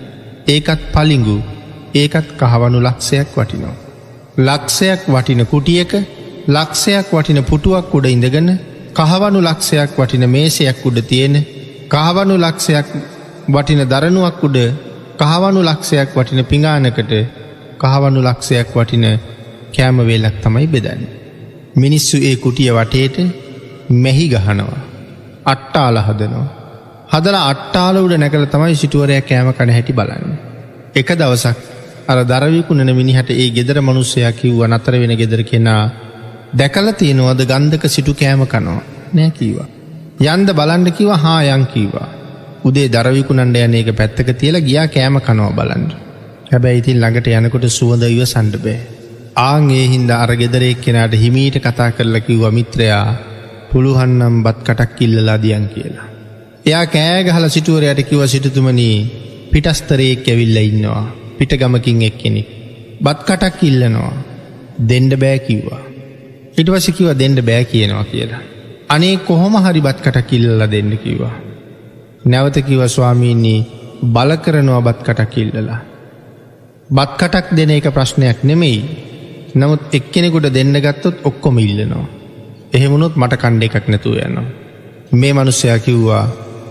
ඒකත් 0.47 0.81
පලිංගු 0.93 1.37
ඒකත් 1.95 2.27
කහවනු 2.39 2.79
ලක්ෂයක් 2.79 3.29
වටිනවා. 3.35 3.77
ලක්ෂයක් 4.39 5.01
වටින 5.07 5.41
කුටියක 5.45 5.91
ලක්ෂයක් 6.47 7.07
වටින 7.11 7.41
පුටුවක් 7.43 7.93
උඩ 7.93 8.05
ඉඳගෙන 8.07 8.49
කහවනු 8.97 9.39
ලක්ෂයක් 9.41 9.91
වටින 9.97 10.25
මේසයක් 10.27 10.79
උඩ 10.85 10.97
තියෙන 11.03 11.35
කහවනු 11.89 12.35
ලක්ෂයක් 12.37 12.87
වටින 13.47 13.81
දරනුවක් 13.85 14.39
උඩ 14.43 14.57
කහවනු 15.19 15.59
ලක්ෂයක් 15.63 16.09
වටින 16.15 16.41
පිඟානකට 16.45 17.13
කහවනු 17.79 18.19
ලක්ෂයක් 18.21 18.69
වටින 18.73 19.05
කෑමවේලක් 19.73 20.35
තමයි 20.43 20.67
බෙදන්න. 20.67 21.01
මිනිස්සු 21.75 22.17
ඒ 22.19 22.35
කුටිය 22.35 22.71
වටේට 22.71 23.17
මෙහි 23.97 24.25
ගහනවා. 24.29 24.79
අට්ටාල 25.45 25.97
හදනවා. 25.99 26.47
හදල 27.09 27.37
අට්ටාල 27.43 27.95
උඩ 27.97 28.13
නැකල 28.17 28.45
තමයි 28.47 28.75
සිටුවරය 28.75 29.21
කෑම 29.23 29.49
කන 29.53 29.69
හැටි 29.69 29.93
බලන්න. 29.93 30.37
එක 30.95 31.09
දවසක් 31.13 31.57
අර 32.07 32.19
දරවිකුණන 32.25 32.91
මිනිහට 32.93 33.29
ඒ 33.33 33.49
ගෙදර 33.51 33.77
මනුස්සයක් 33.81 34.37
කිව්ව 34.37 34.61
නතර 34.67 34.93
වෙන 34.95 35.13
ගෙදර 35.15 35.41
කෙනා 35.43 35.83
දැකල 36.53 36.87
තියෙනවද 36.93 37.41
ගන්ධක 37.45 37.83
සිටු 37.87 38.13
කෑම 38.13 38.45
කනවා 38.45 38.81
නෑ 39.13 39.31
කීවා. 39.31 39.67
යන්ද 40.25 40.49
බලන්ඩ 40.51 40.89
කිව 40.91 41.11
හා 41.15 41.41
යං 41.47 41.65
කීවා. 41.67 42.09
උදේ 42.63 42.87
දරවිකුණන්ඩ 42.89 43.57
යන 43.57 43.75
එක 43.75 43.91
පැත්තක 43.93 44.29
තියලා 44.35 44.61
ගියා 44.61 44.87
කෑම 44.89 45.19
කනවා 45.21 45.51
බලන්ඩ. 45.51 45.91
හැබැයි 46.51 46.79
ඉතින් 46.81 46.99
ළඟට 47.01 47.27
යනකොට 47.39 47.65
සුවඳ 47.69 48.03
ඉව 48.05 48.21
සණ්ඩ 48.25 48.55
බෑ. 48.65 48.79
ආං 49.39 49.65
ඒ 49.71 49.87
හින්ද 49.93 50.11
අර 50.13 50.31
ගෙදරෙක් 50.41 50.79
කෙනාට 50.85 51.13
හිමීට 51.23 51.57
කතා 51.65 51.89
කරලා 51.97 52.25
කිව්ව 52.27 52.45
මිත්‍රයා 52.57 53.07
පුළුහන්නම් 53.71 54.37
බත් 54.45 54.59
කටක් 54.67 54.95
කිල්ලලා 54.99 55.37
දියන් 55.43 55.65
කියලා. 55.73 56.07
එයා 56.65 56.85
කෑගහල 56.95 57.45
සිටුවරයට 57.55 58.01
කිව 58.09 58.21
සිටතුමනී 58.33 58.95
පිටස්තරයෙක් 59.51 60.25
ඇවිල්ල 60.31 60.57
ඉන්නවා 60.61 61.03
පිට 61.37 61.53
ගමකින් 61.61 62.01
එක්කෙනෙක්. 62.09 62.47
බත් 63.03 63.19
කටක් 63.27 63.61
ඉල්ලනවා 63.63 64.13
දෙන්ඩ 64.89 65.13
බෑ 65.23 65.39
කිව්වා. 65.47 65.83
ඉටවසිකිව 66.57 67.11
දෙන්ඩ 67.21 67.39
බෑ 67.49 67.65
කියනවා 67.65 68.05
කියලා. 68.11 68.41
අනේ 68.89 69.15
කොහොම 69.27 69.55
හරි 69.65 69.81
බත් 69.81 69.99
කටක් 70.05 70.27
කිල්ලල 70.29 70.65
දෙන්න 70.73 70.91
කිව්වා. 71.03 71.35
නැවත 72.25 72.57
කිව 72.67 72.81
ස්වාමීන්නේ 72.87 73.65
බල 74.15 74.31
කරනවා 74.43 74.81
බත් 74.81 74.99
කටක් 75.07 75.37
ඉල්ලලා. 75.37 75.79
බත් 76.89 77.11
කටක් 77.17 77.47
දෙන 77.51 77.71
එක 77.71 77.87
ප්‍රශ්නයක් 77.89 78.39
නෙමෙයි 78.43 78.79
නමුත් 79.55 79.81
එක්කෙනෙකුට 79.91 80.47
දෙන්න 80.49 80.73
ගත්තොත් 80.75 81.17
ඔක්කොම 81.23 81.57
ඉල්ලනවා. 81.59 82.05
එහෙමුණොත් 82.73 83.15
මට 83.15 83.37
කණ්ඩ 83.37 83.63
එකක් 83.65 83.87
නැතුව 83.87 84.15
යනවා. 84.17 84.47
මේ 85.11 85.33
මනුස්සයා 85.33 85.79
කිව්වා 85.79 86.25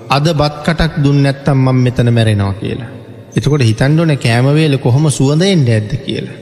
අද 0.08 0.26
බත් 0.32 0.56
කටක් 0.64 1.02
දුන්න 1.04 1.26
ඇත්තම් 1.26 1.58
මං 1.58 1.78
මෙතන 1.78 2.10
මැරෙනවා 2.10 2.54
කියලා. 2.54 2.90
එතකොට 3.36 3.62
හිතන්ඩෝන 3.62 4.14
කෑමවේල 4.16 4.78
කොහොම 4.78 5.06
සුවඳයෙන්ට 5.10 5.68
ඇද්ද 5.68 5.92
කියලා. 6.00 6.36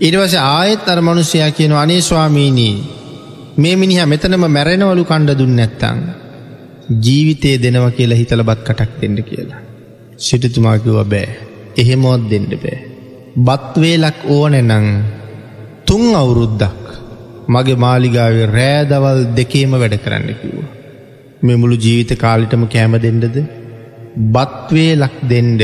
ඉරිවස 0.00 0.34
ආයෙත් 0.36 0.88
අර 0.88 1.00
මනුස්සයා 1.00 1.50
කියන 1.50 1.72
අනේ 1.74 2.00
ස්වාමීනී 2.00 2.74
මේ 3.56 3.76
මිනිහ 3.76 4.06
මෙතනම 4.06 4.46
මැරෙනවලු 4.48 5.04
කණ්ඩ 5.04 5.38
දුන්න 5.38 5.58
ඇත්තං. 5.60 5.98
ජීවිතය 7.00 7.58
දෙනව 7.58 7.84
කියලා 7.90 8.18
හිතල 8.18 8.42
බත් 8.42 8.62
කටක් 8.68 9.00
දෙන්න 9.00 9.18
කියලා. 9.24 9.60
සිටතුමාකිව 10.18 11.04
බෑ 11.06 11.28
එහෙමොත් 11.76 12.24
දෙන්න 12.30 12.50
බෑ. 12.56 12.91
බත්වේලක් 13.38 14.18
ඕනෙනං 14.28 15.04
තුන් 15.86 16.02
අවුරුද්දක් 16.14 16.88
මගේ 17.48 17.76
මාලිගාවේ 17.76 18.46
රෑදවල් 18.48 19.20
දෙකේම 19.34 19.72
වැඩ 19.72 19.96
කරන්න 19.96 20.26
කිව්ව. 20.32 20.58
මෙ 21.42 21.56
මුළු 21.56 21.76
ජීවිත 21.76 22.12
කාලිටම 22.18 22.64
කෑම 22.66 22.94
දෙන්නද 22.98 23.24
බත්වේලක් 24.28 25.14
දෙන්ඩ 25.24 25.62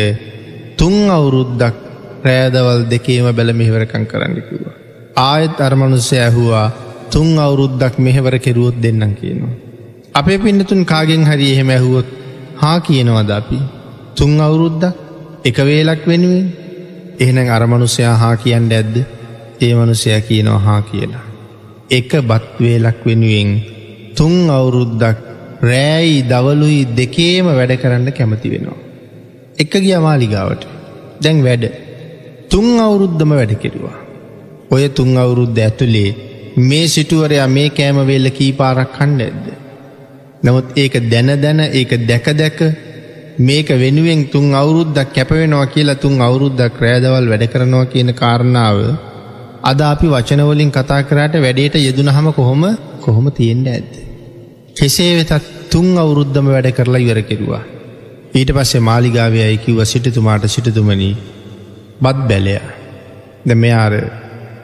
තුන් 0.78 0.96
අවුරුද්දක් 1.10 1.76
රෑදවල් 2.24 2.80
දෙකේම 2.88 3.28
බැල 3.32 3.52
මෙහෙවරකං 3.52 4.06
කරන්න 4.06 4.36
කිව්ව. 4.40 4.64
ආයත් 5.22 5.60
අර්මනුස්්‍ය 5.60 6.16
ඇහුවා 6.18 6.68
තුන් 7.10 7.28
අවුරුද්දක් 7.38 7.98
මෙහෙවර 7.98 8.38
කෙරුවොත් 8.38 8.76
දෙන්නම් 8.82 9.12
කියනවා. 9.14 9.56
අපේ 10.14 10.38
පින්නතුන් 10.38 10.80
කාගෙන් 10.84 11.24
හරි 11.24 11.52
එහෙම 11.52 11.68
ඇහුවොත් 11.68 12.08
හා 12.56 12.78
කියනවද 12.80 13.30
අපි 13.30 13.60
තුන් 14.16 14.40
අවුරුද්දක් 14.40 14.94
එක 15.44 15.58
වේලක් 15.60 16.02
වෙනුවෙන් 16.06 16.48
එහෙන 17.18 17.38
අරමනුසයා 17.50 18.14
හා 18.16 18.34
කියන්න 18.36 18.68
ඇද්ද 18.72 18.96
ඒ 19.60 19.72
මනුසයා 19.74 20.20
කියනවා 20.20 20.58
හා 20.58 20.82
කියලා. 20.82 21.24
එක 21.90 22.10
බත්වේලක් 22.22 23.00
වෙනුවෙන් 23.06 23.50
තුන් 24.16 24.36
අවුරුද්දක් 24.50 25.18
රෑයි 25.62 26.16
දවලුයි 26.22 26.80
දෙකේම 26.96 27.46
වැඩ 27.50 27.72
කරන්න 27.76 28.08
කැමති 28.12 28.48
වෙනවා. 28.50 28.78
එක 29.58 29.72
ගිය 29.76 29.98
මාලිගාවට 29.98 30.62
දැන් 31.20 31.44
වැඩ 31.44 31.64
තුන් 32.50 32.68
අවුරුද්ධම 32.78 33.30
වැඩ 33.30 33.54
කෙරුවා. 33.54 33.98
ඔය 34.70 34.88
තුන් 34.90 35.16
අවුරුද්ධ 35.16 35.60
ඇතුළේ 35.60 36.10
මේ 36.60 36.86
සිටුවරයා 36.88 37.48
මේ 37.48 37.68
කෑමවෙල්ල 37.70 38.30
කීපාරක් 38.30 38.92
කණ්ඩ 38.92 39.22
ඇද්ද. 39.22 39.46
නමුත් 40.42 40.66
ඒක 40.76 40.94
දැන 41.10 41.30
දැන 41.40 41.60
ඒක 41.60 41.90
දැක 42.06 42.26
දැක 42.34 42.58
මේක 43.38 43.68
වෙනුවෙන් 43.76 44.20
තුන් 44.26 44.46
අවුරුද්දක් 44.52 45.12
කැපවෙනවා 45.14 45.66
කියලා 45.66 45.94
තුන් 45.96 46.14
අවුරුද්දක් 46.20 46.74
රෑදවල් 46.76 47.26
වැඩ 47.28 47.44
කරනවා 47.46 47.84
කියන 47.84 48.10
කාරණාව 48.12 48.78
අද 49.62 49.80
අපි 49.82 50.06
වචනවලින් 50.08 50.70
කතා 50.70 51.02
කරට 51.02 51.34
වැඩේට 51.36 51.74
යෙදුන 51.78 52.08
හම 52.08 52.28
කොහොම 52.32 52.62
කොහොම 53.00 53.26
තියෙන්ට 53.30 53.68
ඇත්ද. 53.68 53.92
කෙසේ 54.76 55.12
වෙතත් 55.18 55.44
තුන් 55.70 55.86
අවුරුද්ධම 55.96 56.46
වැඩ 56.46 56.68
කරලා 56.72 56.98
ඉවර 56.98 57.20
කෙරවා. 57.22 57.62
ඊට 58.34 58.50
පස්සේ 58.50 58.80
මාලිගාවය 58.80 59.38
අයිකිව්ව 59.40 59.80
සිටතුමාට 59.84 60.44
සිටතුමනී 60.46 61.14
බත් 62.00 62.18
බැලයා 62.28 62.66
ද 63.46 63.50
මෙයාර 63.54 63.94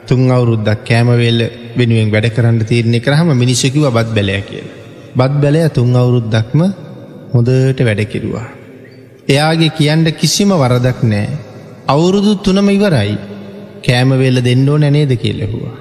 තුන් 0.05 0.21
අවුරුද්දක් 0.29 0.83
කෑමවෙල්ල 0.83 1.41
වෙනුවෙන් 1.77 2.11
වැඩ 2.11 2.27
කරන්න 2.35 2.59
තීරණය 2.63 2.99
කරහම 2.99 3.29
මිනිස්සකිව 3.35 3.87
බත් 3.89 4.09
බැලය 4.09 4.41
කියල. 4.41 4.67
බත් 5.15 5.33
බැලය 5.41 5.63
තුන් 5.69 5.95
අවුරුද්දක්ම 5.95 6.59
හොඳට 7.33 7.79
වැඩ 7.81 8.05
කෙරවා. 8.07 8.47
එයාගේ 9.27 9.71
කියන්ට 9.77 10.07
කිසිම 10.19 10.51
වරදක් 10.61 10.99
නෑ. 11.11 11.29
අවුරුදු 11.87 12.31
තුනම 12.45 12.67
ඉවරයි 12.69 13.15
කෑමවෙල්ල 13.85 14.37
දෙන්නෝ 14.47 14.77
නැනේද 14.77 15.13
කියලෙහවා. 15.23 15.73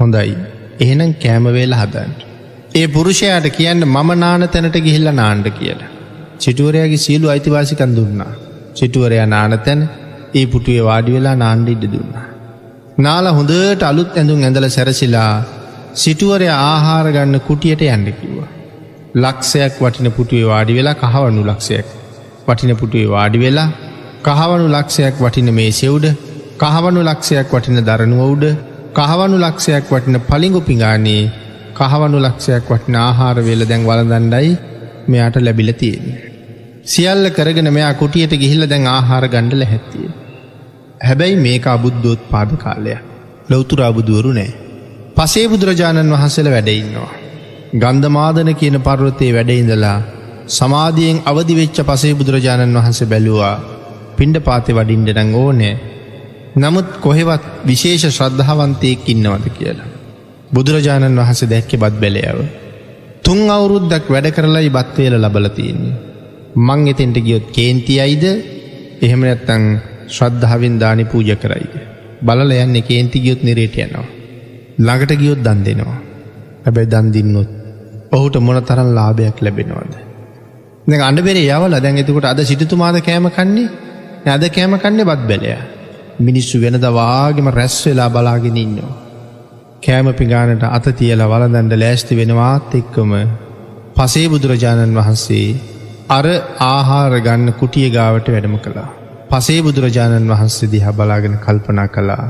හොඳයි 0.00 0.32
එහෙනම් 0.80 1.12
කෑමවේල 1.24 1.74
හදන්ට. 1.80 2.20
ඒ 2.74 2.86
පුරුෂයාට 2.96 3.46
කියන්න 3.58 3.84
මම 3.86 4.10
නාන 4.24 4.44
තැනට 4.54 4.78
ගිහිල්ල 4.86 5.10
නාණ්ඩ 5.12 5.48
කියලා. 5.58 5.90
සිටුවරයාගේ 6.38 7.04
සීලු 7.06 7.32
අයිතිවාසිකන් 7.34 7.94
දුන්නා. 7.98 8.32
සිටුවරයා 8.74 9.28
නාන 9.34 9.54
තැන 9.66 9.82
ඒ 10.34 10.46
පුටුවේ 10.46 10.88
වාඩි 10.88 11.16
වෙලා 11.16 11.36
නාණ්ඩ 11.44 11.70
ඉඩ 11.76 11.86
දුන්නා. 11.94 12.26
නාල 12.98 13.26
හොඳට 13.38 13.86
අලුත් 13.90 14.18
ඇඳුම් 14.18 14.42
ඇඳල 14.42 14.68
සැරසිලා 14.78 15.32
සිටුවරය 16.02 16.50
ආහාර 16.56 17.06
ගන්න 17.12 17.46
කුටියට 17.48 17.86
යන්න 17.88 18.10
කිව්වා. 18.18 18.50
ලක්ෂයක් 19.14 19.80
වටින 19.84 20.12
පුටුවේ 20.18 20.50
වාඩි 20.52 20.78
වෙලා 20.80 20.98
කහවනු 21.04 21.48
ලක්ෂයක් 21.50 21.88
වටින 22.50 22.72
පුටුවේ 22.76 23.10
වාඩි 23.10 23.38
වෙලා 23.38 23.68
කහවනු 24.26 24.66
ලක්ෂයක් 24.68 25.16
වටින 25.18 25.50
මේ 25.52 25.70
සෙව්ඩ 25.72 26.06
කහවනු 26.60 27.00
ලක්ෂයක් 27.02 27.48
වටින 27.50 27.78
දරනුව 27.82 28.22
උඩ 28.26 28.44
කහවනු 28.96 29.36
ලක්ෂයක් 29.38 29.84
වටින 29.90 30.16
පලිඟු 30.28 30.60
පිඟානයේ 30.62 31.22
කහවනු 31.78 32.18
ලක්ෂයක් 32.18 32.66
වටින 32.68 32.96
ආහාර 32.98 33.36
වෙල 33.40 33.62
දැන් 33.64 33.82
වලදණ්ඩයි 33.82 34.50
මෙයාට 35.08 35.36
ලැබිල 35.38 35.70
තියෙන. 35.74 36.04
සියල්ල 36.84 37.24
කරගෙන 37.30 37.68
මෙයා 37.70 37.94
කුටියට 37.94 38.34
ගිහිල්ල 38.36 38.64
දැන් 38.66 38.86
ආහාර 38.88 39.24
ගණ්ඩල 39.28 39.64
හැත්තිය. 39.64 40.08
හැබැයි 41.00 41.36
මේක 41.38 41.66
අබුද්ධෝත් 41.68 42.22
පාද 42.30 42.50
කාලය 42.56 42.94
ලොවතුරාබුදුවරු 43.50 44.32
නෑ. 44.32 44.52
පසේ 45.16 45.46
බුදුරජාණන් 45.48 46.14
වහන්සල 46.14 46.48
වැඩඉන්නවා. 46.50 47.10
ගන්ධමාදන 47.74 48.50
කියන 48.54 48.76
පර්වතයේ 48.80 49.32
වැඩඉඳලා 49.32 49.98
සමාධියෙන් 50.50 51.22
අවදිවෙච්ච 51.24 51.78
පසේ 51.84 52.14
බුදුරජාණන් 52.14 52.76
වහන්සේ 52.76 53.06
බැලුවා 53.06 53.56
පිණ්ඩ 54.16 54.36
පාතය 54.40 54.72
වඩින්ඩනං 54.72 55.32
ඕනෑ 55.36 55.74
නමුත් 56.54 56.88
කොහෙවත් 56.98 57.44
විශේෂ 57.64 58.04
ශ්‍රද්ධාවන්තයෙක් 58.08 59.06
ඉන්නවද 59.06 59.46
කියලා. 59.50 59.86
බුදුරජාණන් 60.50 61.16
වහස 61.16 61.42
දැක්කෙ 61.44 61.76
බත් 61.76 61.94
බැලයාව. 61.96 62.38
තුන් 63.24 63.40
අවුරුද්දක් 63.48 64.06
වැඩ 64.08 64.28
කරලයි 64.30 64.70
බත්වේල 64.70 65.14
ලබලතියන්නේ. 65.16 65.98
මං 66.58 66.80
එතෙන්ට 66.88 67.16
ගියොත් 67.18 67.46
කේන්ති 67.50 68.00
අයිද 68.00 68.24
එහෙම 69.00 69.20
නැත්තං 69.20 69.64
ශ්‍රද්ධාවෙන් 70.08 70.78
දානි 70.78 71.04
පූජ 71.04 71.30
කරයිද. 71.36 71.74
බලල 72.20 72.50
යන්න 72.56 72.82
කේන්ති 72.82 73.20
ගියොත් 73.20 73.42
නිරේට 73.42 73.78
යනවා. 73.78 74.06
ළඟට 74.78 75.12
ගියොත් 75.16 75.40
දන් 75.40 75.64
දෙනවා. 75.64 75.98
හැබැයි 76.64 76.92
දන්දින්නොත් 76.92 77.50
ඔහුට 78.12 78.36
මොන 78.38 78.62
තරන් 78.62 78.90
ලාභයක් 78.92 79.38
ලැබෙනවාද. 79.38 80.09
දැ 80.90 81.00
අඩබෙරේ 81.00 81.50
යවල 81.50 81.76
දැන් 81.78 82.00
එතකොට 82.02 82.26
අද 82.26 82.40
සිටතුමාද 82.44 82.96
කෑම 83.00 83.28
කන්නේ 83.30 83.68
ඇද 84.26 84.44
කෑම 84.50 84.74
කන්නේ 84.78 85.04
බත් 85.04 85.22
බැලයා. 85.28 85.62
මිනිස්සු 86.20 86.56
වෙනද 86.60 86.86
වාගේම 86.92 87.48
රැස් 87.50 87.76
වෙලා 87.86 88.10
බලාගෙන 88.10 88.56
ඉන්නවා. 88.56 88.94
කෑම 89.82 90.08
පිගානට 90.12 90.64
අත 90.68 90.86
තියල 90.98 91.22
වලදැන්ඩ 91.24 91.74
ලෑස්ති 91.74 92.16
වෙනවාත් 92.16 92.74
එක්කම 92.74 93.12
පසේ 93.96 94.26
බුදුරජාණන් 94.28 94.98
වහන්සේ 94.98 95.46
අර 96.08 96.26
ආහාර 96.66 97.14
ගන්න 97.20 97.52
කුටිය 97.52 97.88
ගාවට 97.90 98.28
වැඩම 98.28 98.56
කළා. 98.58 98.88
පසේ 99.30 99.60
බුදුරජාණන් 99.62 100.30
වහන්සේ 100.32 100.72
දිහ 100.72 100.86
බලාගෙන 100.92 101.36
කල්පනා 101.38 101.88
කළා 101.88 102.26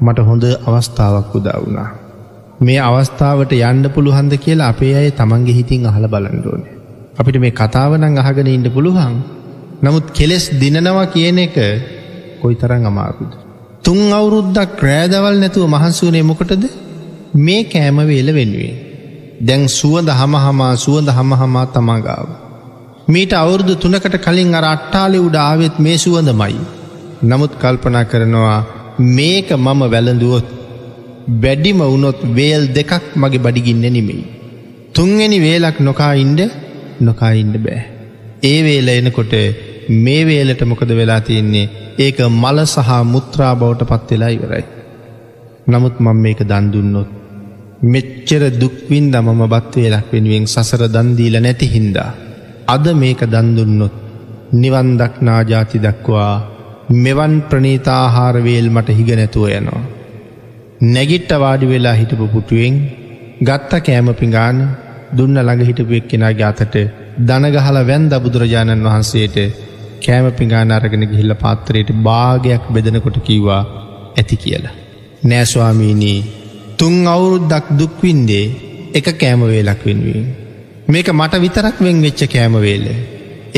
මට 0.00 0.26
හොඳ 0.28 0.44
අවස්ථාවක් 0.66 1.34
උදා 1.34 1.58
වුණා. 1.62 1.88
මේ 2.60 2.80
අවස්ථාවට 2.80 3.52
යන්ඩ 3.60 3.94
පුළුහන්ද 3.94 4.32
කියලා 4.44 4.68
අපේ 4.68 4.96
අය 4.96 5.08
තමන්ගේ 5.12 5.56
හිතින් 5.58 5.86
අහල 5.86 6.06
බලන්ඩෝන. 6.06 6.77
අපිට 7.18 7.38
මේ 7.40 7.50
කතාවනං 7.52 8.18
අහගෙන 8.22 8.48
ඉන්න 8.48 8.66
පුළුවන්. 8.70 9.14
නමුත් 9.82 10.06
කෙලෙස් 10.10 10.44
දිනනවා 10.52 11.06
කියන 11.06 11.38
එක 11.38 11.56
කොයි 12.42 12.54
තරං 12.54 12.84
අමාරුද. 12.86 13.32
තුන් 13.84 14.00
අවුරුද්දක් 14.12 14.70
ක්‍රෑදවල් 14.80 15.36
නැතුව 15.38 15.64
මහන්සුනේ 15.66 16.22
මොකටද 16.22 16.64
මේ 17.36 17.62
කෑමවේල 17.64 18.28
වෙනුවේ. 18.34 18.74
දැන් 19.40 19.62
සුවඳ 19.70 20.10
හමහමා 20.10 20.74
සුවඳ 20.76 21.08
හමහමා 21.10 21.66
තමාගාව. 21.66 22.28
මීට 23.08 23.32
අවුරුදු 23.34 23.74
තුනකට 23.74 24.16
කලින් 24.18 24.54
අර 24.54 24.64
අට්ටාලි 24.64 25.18
උඩ 25.18 25.36
ආවෙත් 25.40 25.76
මේ 25.78 25.96
සුවඳමයි. 25.96 26.56
නමුත් 27.22 27.52
කල්පනා 27.62 28.04
කරනවා 28.04 28.60
මේක 29.16 29.48
මම 29.56 29.80
වැළඳුවොත් 29.86 30.46
වැඩිම 31.42 31.80
වුනොත් 31.84 32.20
වේල් 32.34 32.64
දෙකක් 32.68 33.04
මගේ 33.16 33.42
බඩිගින්න 33.44 33.84
නෙමෙයි. 33.86 34.24
තුන්ගනි 34.94 35.38
වේලක් 35.40 35.76
නොකා 35.80 36.14
ඉන්ඩ 36.16 36.40
නොකා 37.00 37.32
ඉන්ඩ 37.34 37.56
බෑ. 37.58 37.82
ඒ 38.44 38.58
වේල 38.62 38.88
එනකොට 38.90 39.34
මේ 39.98 40.22
වේලට 40.24 40.62
මොකද 40.64 40.90
වෙලා 40.92 41.20
තියෙන්නේ 41.20 41.66
ඒක 41.98 42.18
මල 42.32 42.58
සහ 42.64 42.90
මුත්‍රා 43.04 43.52
බවට 43.54 43.88
පත්වෙලා 43.92 44.28
ඉවරයි. 44.28 44.64
නමුත් 45.66 45.96
මං 45.98 46.18
මේක 46.18 46.40
දන්දුන්නොත්. 46.44 47.08
මෙච්චර 47.84 48.42
දුක්වින්ද 48.54 49.14
මම 49.16 49.42
බත්වේලක් 49.46 50.12
වෙනුවෙන් 50.12 50.46
සසර 50.46 50.82
දන්දීල 50.88 51.36
නැති 51.38 51.66
හින්දා. 51.68 52.10
අද 52.66 52.86
මේක 52.94 53.20
දන්දුන්නොත් 53.26 53.94
නිවන්දක් 54.52 55.14
නාජාති 55.20 55.78
දක්වා 55.78 56.32
මෙවන් 56.96 57.34
ප්‍රනීතාහාරවේල් 57.42 58.68
මට 58.70 58.88
හිග 58.90 59.10
නැතුව 59.12 59.48
යනවා. 59.50 59.82
නැගිට්ට 60.84 61.32
වාඩි 61.36 61.66
වෙලා 61.66 61.92
හිටපු 61.92 62.26
පුටුවෙන් 62.26 62.74
ගත්ත 63.40 63.72
කෑම 63.80 64.08
පිඟාන 64.14 64.58
දුන්න 65.12 65.38
ළඟ 65.38 65.62
හිටපු 65.62 65.92
එක්කෙනගේ 65.92 66.44
අතට 66.44 66.76
දනගහල 67.20 67.78
වැන්ද 67.82 68.12
බුදුරජාණන් 68.18 68.86
වහන්සේට 68.86 69.36
කෑම 70.00 70.26
පිඟාන 70.32 70.70
අරගෙන 70.70 71.04
ගිහිල්ල 71.04 71.34
පාත්තරයට 71.36 71.90
භාගයක් 72.00 72.64
බෙදනකොට 72.68 73.18
කිව්වා 73.20 73.62
ඇති 74.14 74.36
කියලා. 74.36 74.74
නෑස්වාමීනී 75.24 76.18
තුන් 76.78 76.96
අවුරුද්දක් 77.06 77.66
දුක්වින්දේ 77.72 78.46
එක 78.94 79.08
කෑමවේලක් 79.14 79.82
වෙනුවෙන්. 79.84 80.26
මේක 80.88 81.08
මට 81.10 81.34
විතරක් 81.36 81.76
වෙන් 81.80 81.98
වෙච්ච 82.00 82.22
කෑමවේල 82.26 82.86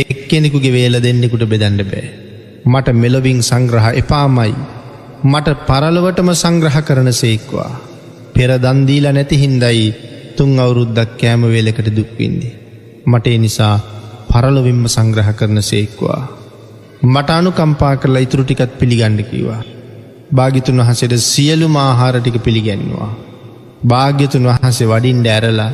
එක්කෙනෙකුගේ 0.02 0.72
වේල 0.72 0.96
දෙන්නෙකුට 0.98 1.44
බෙදන්න 1.46 1.80
බෑ. 1.82 2.08
මට 2.64 2.88
මෙලොවින් 2.94 3.40
සංග්‍රහ 3.42 3.88
එපාමයි 3.94 4.54
මට 5.24 5.48
පරලොවටම 5.66 6.30
සංග්‍රහ 6.34 6.78
කරන 6.82 7.12
සේක්වා. 7.14 7.72
පෙර 8.34 8.50
දන්දීල 8.58 9.06
නැති 9.08 9.36
හින්දයි 9.36 9.84
තුන් 10.40 10.52
අවුරුද්දක් 10.58 11.16
කෑමවේලකට 11.16 11.88
දුක්වින්නේ. 11.92 12.52
මට 13.06 13.26
නිසා 13.38 13.74
පරලොවින්ම 14.28 14.84
සංග්‍රහ 14.88 15.30
කරන 15.34 15.58
සේක්වා. 15.62 16.20
මට 17.04 17.30
අනු 17.30 17.50
කම්පා 17.52 17.94
කරලා 17.96 18.22
ඉතුරු 18.22 18.44
ටිකත් 18.44 18.72
පිළිගණ්ඩ 18.78 19.20
කිවා. 19.24 19.62
භාගිතුන් 20.30 20.80
වහසට 20.80 21.14
සියලු 21.24 21.68
මාහාරටික 21.68 22.36
පිළිගැන්වා. 22.38 23.10
භාග්‍යතුන් 23.86 24.44
වහන්සේ 24.44 24.88
වඩින්ඩ 24.88 25.26
ඇරලා 25.26 25.72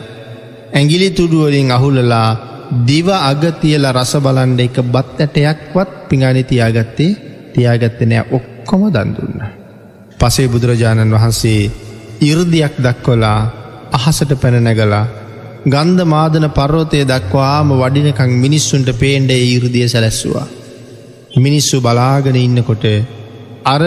ඇගිලි 0.73 1.08
තුඩුවලින් 1.11 1.70
අහුලලා 1.70 2.30
දිව 2.85 3.08
අගතියල 3.23 3.85
රස 3.88 4.12
බලන්ඩ 4.18 4.61
එක 4.61 4.78
බත් 4.87 5.18
ඇටයක්වත් 5.20 5.90
පිඟානි 6.08 6.42
තියාගත්තේ 6.44 7.12
තියාගත්ත 7.52 8.00
නෑ 8.04 8.26
ඔක්කොම 8.30 8.82
දන්දුන්න. 8.88 9.38
පසේ 10.18 10.49
බුදුරජාණන් 10.49 11.14
වහන්සේ 11.14 11.62
ඉරදියක් 12.23 12.75
දක්වලා 12.78 13.40
අහසට 13.96 14.32
පැනනැගලා 14.36 15.04
ගන්ධ 15.66 16.04
මාදන 16.06 16.46
පර්වතය 16.50 17.00
දක්වාම 17.04 17.70
වඩිනකං 17.74 18.32
මිනිස්සුන්ට 18.38 18.90
පේන්ඩ 18.94 19.30
ඉරදිය 19.34 19.86
සැලැස්සවා. 19.86 20.46
මිනිස්සු 21.37 21.76
බලාගෙන 21.80 22.38
ඉන්නකොට 22.38 22.85
අර 23.66 23.82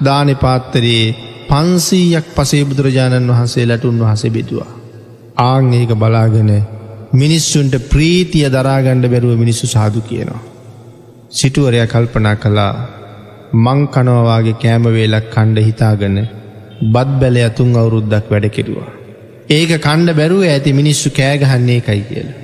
දානපාත්තරයේ 0.00 1.14
පන්සීයක් 1.48 2.28
පසේ 2.36 2.62
බුදුරජාණන් 2.64 3.30
වහන්සේ 3.30 3.66
ලටුන් 3.66 3.98
වහසේ 4.02 4.30
බෙදවා. 4.30 4.70
ආං 5.42 5.72
ඒක 5.72 5.92
බලාගෙන 5.96 6.50
මිනිස්සුන්ට 7.14 7.74
ප්‍රීතිය 7.90 8.46
දරාගණ්ඩ 8.48 9.06
බැරුව 9.08 9.34
මිනිස්සු 9.36 9.66
සාදු 9.68 10.00
කියනවා. 10.02 10.42
සිටුවරය 11.30 11.86
කල්පනා 11.86 12.36
කළා 12.36 12.74
මං 13.56 13.80
කනවවාගේ 13.88 14.60
කෑමවේලක් 14.60 15.26
කණ්ඩ 15.30 15.66
හිතාගන්න 15.66 16.18
බත් 16.86 17.10
බැල 17.20 17.36
ඇතුන් 17.38 17.72
අවුරුද්දක් 17.76 18.30
වැඩ 18.30 18.48
කෙරුවා. 18.50 18.92
ඒක 19.48 19.70
කණ්ඩ 19.78 20.16
බැරුව 20.16 20.42
ඇති 20.44 20.72
මිනිස්සු 20.72 21.10
කෑගහන්නේ 21.10 21.76
එකයි 21.76 22.02
කියලා. 22.02 22.38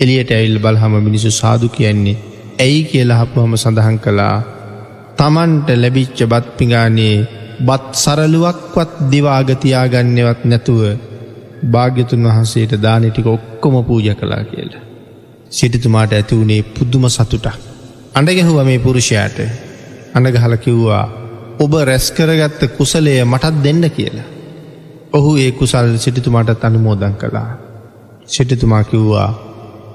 එලියට 0.00 0.30
ඇවිල් 0.30 0.58
බල්හම 0.58 0.94
මිනිසු 1.00 1.30
සාදු 1.32 1.68
කියන්නේ 1.68 2.16
ඇයි 2.58 2.82
කියලා 2.84 3.20
හපුහම 3.20 3.56
සඳහන් 3.56 3.98
කළා 3.98 4.36
තමන්ට 5.16 5.68
ලැබිච්ච 5.74 6.18
බත් 6.24 6.46
පිඟානේ 6.58 7.16
බත් 7.60 7.94
සරලුවක්වත් 7.94 8.92
දිවාගතියාගන්නවත් 9.10 10.44
නැතුව 10.44 10.82
භාග්‍යතුන් 11.66 12.26
වහන්සේට 12.26 12.76
දානටික 12.78 13.26
ඔක්කොම 13.26 13.76
පූජ 13.82 14.08
කලා 14.14 14.44
කියලා. 14.44 14.84
සිටිතුමාට 15.50 16.12
ඇති 16.12 16.36
වුණේ 16.36 16.62
පුද්දුම 16.70 17.08
සතුටක්. 17.08 17.56
අඩගැහුව 18.14 18.58
මේ 18.64 18.78
පුරුෂයාට 18.80 19.38
අනගහල 20.14 20.56
කිව්වා 20.58 21.04
ඔබ 21.58 21.72
රැස්කරගත්ත 21.82 22.60
කුසලය 22.76 23.14
මටත් 23.24 23.62
දෙන්න 23.64 23.84
කියලා. 23.90 24.35
ඔහු 25.16 25.30
ඒ 25.36 25.50
කුසල් 25.52 25.88
සිටිතුමාට 25.96 26.64
අනුමෝදන් 26.64 27.14
කළා. 27.14 27.50
සිටිතුමා 28.26 28.84
කිව්වා 28.84 29.30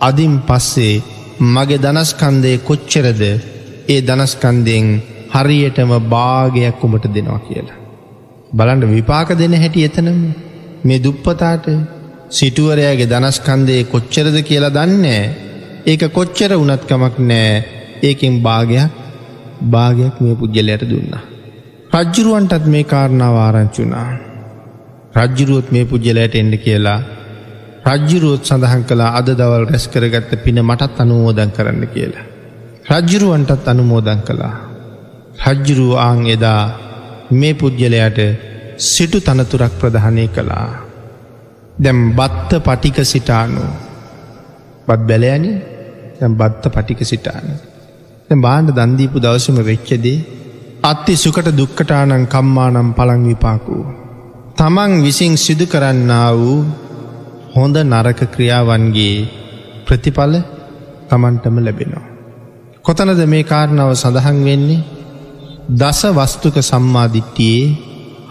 අදින් 0.02 0.36
පස්සේ 0.42 0.96
මගේ 1.48 1.80
දනස්කන්දය 1.80 2.52
කොච්චරද 2.60 3.22
ඒ 3.88 4.00
දනස්කන්දයෙන් 4.02 4.88
හරියටම 5.32 5.92
භාගයක් 6.10 6.84
උඹට 6.84 7.06
දෙනවා 7.08 7.42
කියලා. 7.42 7.80
බලන්ට 8.52 8.86
විපාක 8.90 9.30
දෙන 9.34 9.54
හැටි 9.56 9.84
එතනම් 9.84 10.20
මේ 10.84 11.00
දුප්පතාට 11.00 11.66
සිටුවරයාගේ 12.30 13.08
දනස්කන්දයේ 13.08 13.84
කොච්චරද 13.86 14.38
කියලා 14.42 14.76
දන්නේ 14.78 15.24
ඒක 15.86 16.04
කොච්චර 16.10 16.52
උනත්කමක් 16.56 17.16
නෑ 17.22 17.54
ඒකෙන් 18.04 18.36
භාගයක් 18.40 18.92
භාගයක් 19.66 20.16
මේ 20.20 20.36
පුද්ගලයට 20.36 20.84
දුන්න. 20.86 21.14
රජ්ජුරුවන්ටත් 21.94 22.66
මේ 22.66 22.84
කාරණාව 22.86 23.36
ආරංචුනා. 23.38 24.31
රජ්ජුරුවොත් 25.16 25.68
මේ 25.72 25.86
පුද්ගලයට 25.86 26.36
එන්න 26.36 26.54
කියලා 26.58 27.00
රජ්ජුරුවොත් 27.84 28.44
සඳහන් 28.44 28.84
කලා 28.84 29.16
අද 29.18 29.30
දවල් 29.32 29.66
රැස් 29.66 29.86
කරගත්ත 29.88 30.32
පින 30.44 30.60
මටත් 30.62 31.00
අනුමෝදන් 31.00 31.52
කරන්න 31.52 31.86
කියලා. 31.88 32.26
රජ්ජුරුවන්ටත් 32.90 33.68
අනුමෝදන් 33.68 34.22
කළා. 34.22 34.56
රජ්ජුරුව 35.46 35.94
ආං 35.98 36.22
එදා 36.28 36.62
මේ 37.32 37.54
පුද්ගලයට 37.54 38.20
සිටු 38.78 39.20
තනතුරක් 39.20 39.74
ප්‍රධානය 39.80 40.26
කළා. 40.28 40.70
දැම් 41.78 42.00
බත්ත 42.12 42.52
පටික 42.60 42.98
සිටානු 43.04 43.64
බත් 44.88 45.02
බැලයන 45.02 45.46
දැම් 46.20 46.34
බත්ත 46.36 46.64
පටික 46.70 47.02
සිටාන. 47.04 47.46
බාන්ඩ 48.38 48.70
දන්දීපු 48.72 49.18
දවසම 49.20 49.58
වෙච්චදේ 49.62 50.20
අත්ති 50.84 51.14
සුකට 51.16 51.50
දුක්කටානං 51.52 52.28
කම්මානම් 52.28 52.90
පළං 52.94 53.24
විපාකූ. 53.24 54.01
තමන් 54.62 55.02
විසින් 55.02 55.34
සිදු 55.36 55.66
කරන්නා 55.66 56.38
වූ 56.38 56.58
හොඳ 57.56 57.78
නරක 57.82 58.20
ක්‍රියාවන්ගේ 58.34 59.16
ප්‍රතිඵල 59.86 60.34
තමන්ටම 61.10 61.56
ලැබෙනවා. 61.58 62.06
කොතනද 62.86 63.22
මේ 63.26 63.44
කාරණාව 63.44 63.92
සඳහන් 63.94 64.38
වෙන්නේ 64.48 64.86
දස 65.72 66.02
වස්තුක 66.18 66.58
සම්මාධිට්ටියේ 66.62 67.74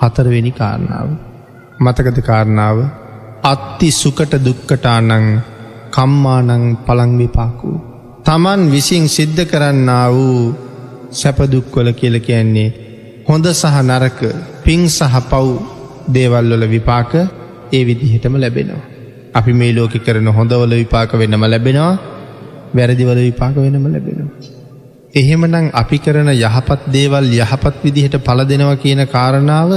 හතරවෙනි 0.00 0.52
කාරණාව. 0.52 1.08
මතකද 1.80 2.18
කාරණාව 2.22 2.78
අත්ති 3.44 3.90
සුකට 3.92 4.32
දුක්කටානං 4.38 5.26
කම්මානං 5.90 6.64
පළංවිපාකු. 6.86 7.70
තමන් 8.24 8.62
විසින් 8.70 9.04
සිද්ධ 9.08 9.42
කරන්න 9.44 9.90
වූ 10.12 10.38
සැපදුක්වල 11.12 11.88
කියල 11.92 12.16
කියන්නේ 12.20 12.70
හොඳ 13.28 13.44
සහ 13.52 13.76
නරක 13.82 14.18
පින් 14.64 14.82
සහ 14.90 15.20
පව් 15.26 15.79
දේවල්වල 16.08 16.64
විපාක 16.66 17.12
ඒ 17.72 17.82
විදිහටම 17.84 18.34
ලැබෙනවා. 18.36 18.82
අපි 19.34 19.52
මේ 19.52 19.72
ලෝක 19.72 19.94
කරන 19.98 20.28
හොඳවල 20.28 20.72
විපාක 20.74 21.12
වෙනම 21.14 21.44
ලැබෙනවා 21.44 21.92
වැරදිවල 22.74 23.20
විපාක 23.20 23.54
වෙනම 23.56 23.86
ලැබෙනවා. 23.86 24.30
එහෙමනං 25.14 25.70
අපි 25.72 25.98
කරන 25.98 26.28
යහපත් 26.34 26.80
දේවල් 26.92 27.26
යහපත් 27.34 27.76
විදිහට 27.84 28.16
පල 28.18 28.40
දෙනවා 28.44 28.76
කියන 28.76 29.02
කාරණාව 29.06 29.70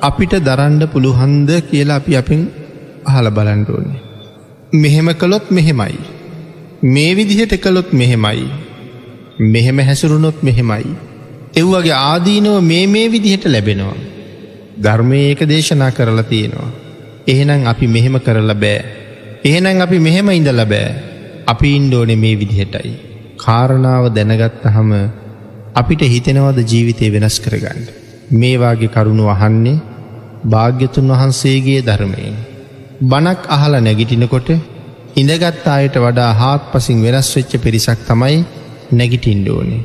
අපිට 0.00 0.34
දරන්ඩ 0.40 0.82
පුළුහන්ද 0.86 1.50
කියලා 1.70 1.96
අපි 1.96 2.16
අපින් 2.16 2.40
අහල 3.06 3.26
බලන්ඩෝන්නේ. 3.30 4.00
මෙහෙම 4.74 5.08
කළොත් 5.14 5.50
මෙහෙමයි. 5.50 5.98
මේ 6.84 7.12
විදිහට 7.14 7.54
කළොත් 7.56 7.92
මෙහෙමයි. 7.92 8.48
මෙහෙම 9.38 9.78
හැසුරුණොත් 9.80 10.42
මෙහෙමයි. 10.42 10.94
එව්වගේ 11.56 11.96
ආදීනව 12.02 12.60
මේ 12.62 12.86
මේ 12.86 13.08
විදිහට 13.08 13.44
ලැබෙනවා. 13.46 13.96
ධර්මය 14.78 15.18
ඒක 15.22 15.40
දේශනා 15.44 15.90
කරලා 15.90 16.24
තියෙනවා. 16.24 16.70
එහෙනම් 17.26 17.66
අපි 17.66 17.86
මෙහෙම 17.88 18.16
කරල 18.20 18.52
බෑ. 18.54 18.80
එහෙනම් 19.44 19.80
අපි 19.80 19.98
මෙහෙම 19.98 20.28
ඉඳල 20.30 20.62
බෑ. 20.64 20.88
අපි 21.46 21.68
ඉන්ඩෝනෙ 21.76 22.16
මේ 22.16 22.36
විදිහටයි. 22.36 22.92
කාරණාව 23.38 24.04
දැනගත්ත 24.10 24.64
හම 24.66 24.92
අපිට 25.74 26.02
හිතෙනවද 26.06 26.58
ජීවිතය 26.64 27.12
වෙනස් 27.14 27.36
කරගන්න. 27.40 27.80
මේවාගේ 28.32 28.88
කරුණු 28.88 29.26
අහන්නේ 29.26 29.82
භාග්‍යතුන් 30.44 31.12
වහන්සේගේ 31.12 31.80
ධර්මයෙන්. 31.80 32.36
බනක් 33.02 33.40
අහල 33.48 33.74
නැගිටිනකොට 33.78 34.48
ඉඳගත් 35.16 35.66
අයට 35.68 35.96
වඩා 35.96 36.32
හාත් 36.34 36.62
පසින් 36.72 36.98
වෙනස් 37.02 37.28
වෙච්ච 37.36 37.52
පිරිසක් 37.58 38.00
තමයි 38.06 38.38
නැගිටින්ඩෝනේ. 38.92 39.82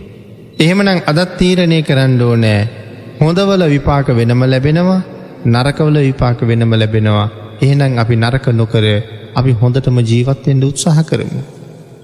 එහෙමනම් 0.60 1.00
අදත් 1.06 1.32
තීරණය 1.38 1.80
කරන්න 1.82 2.22
ඕනෑ 2.22 2.83
හොඳවල 3.24 3.64
විපාක 3.68 4.08
වෙනම 4.12 4.42
ලැබෙනවා 4.46 5.02
නරකවල 5.48 5.98
විපාක 6.02 6.40
වෙනම 6.44 6.74
ලැබෙනවා 6.74 7.28
එහෙනම් 7.62 7.94
අපි 7.98 8.16
නරක 8.18 8.46
නොකර 8.52 8.86
අපි 9.34 9.52
හොඳටම 9.54 9.98
ජීවත්වෙන්ට 10.02 10.64
උත්සාහ 10.64 10.98
කරමු. 11.02 11.42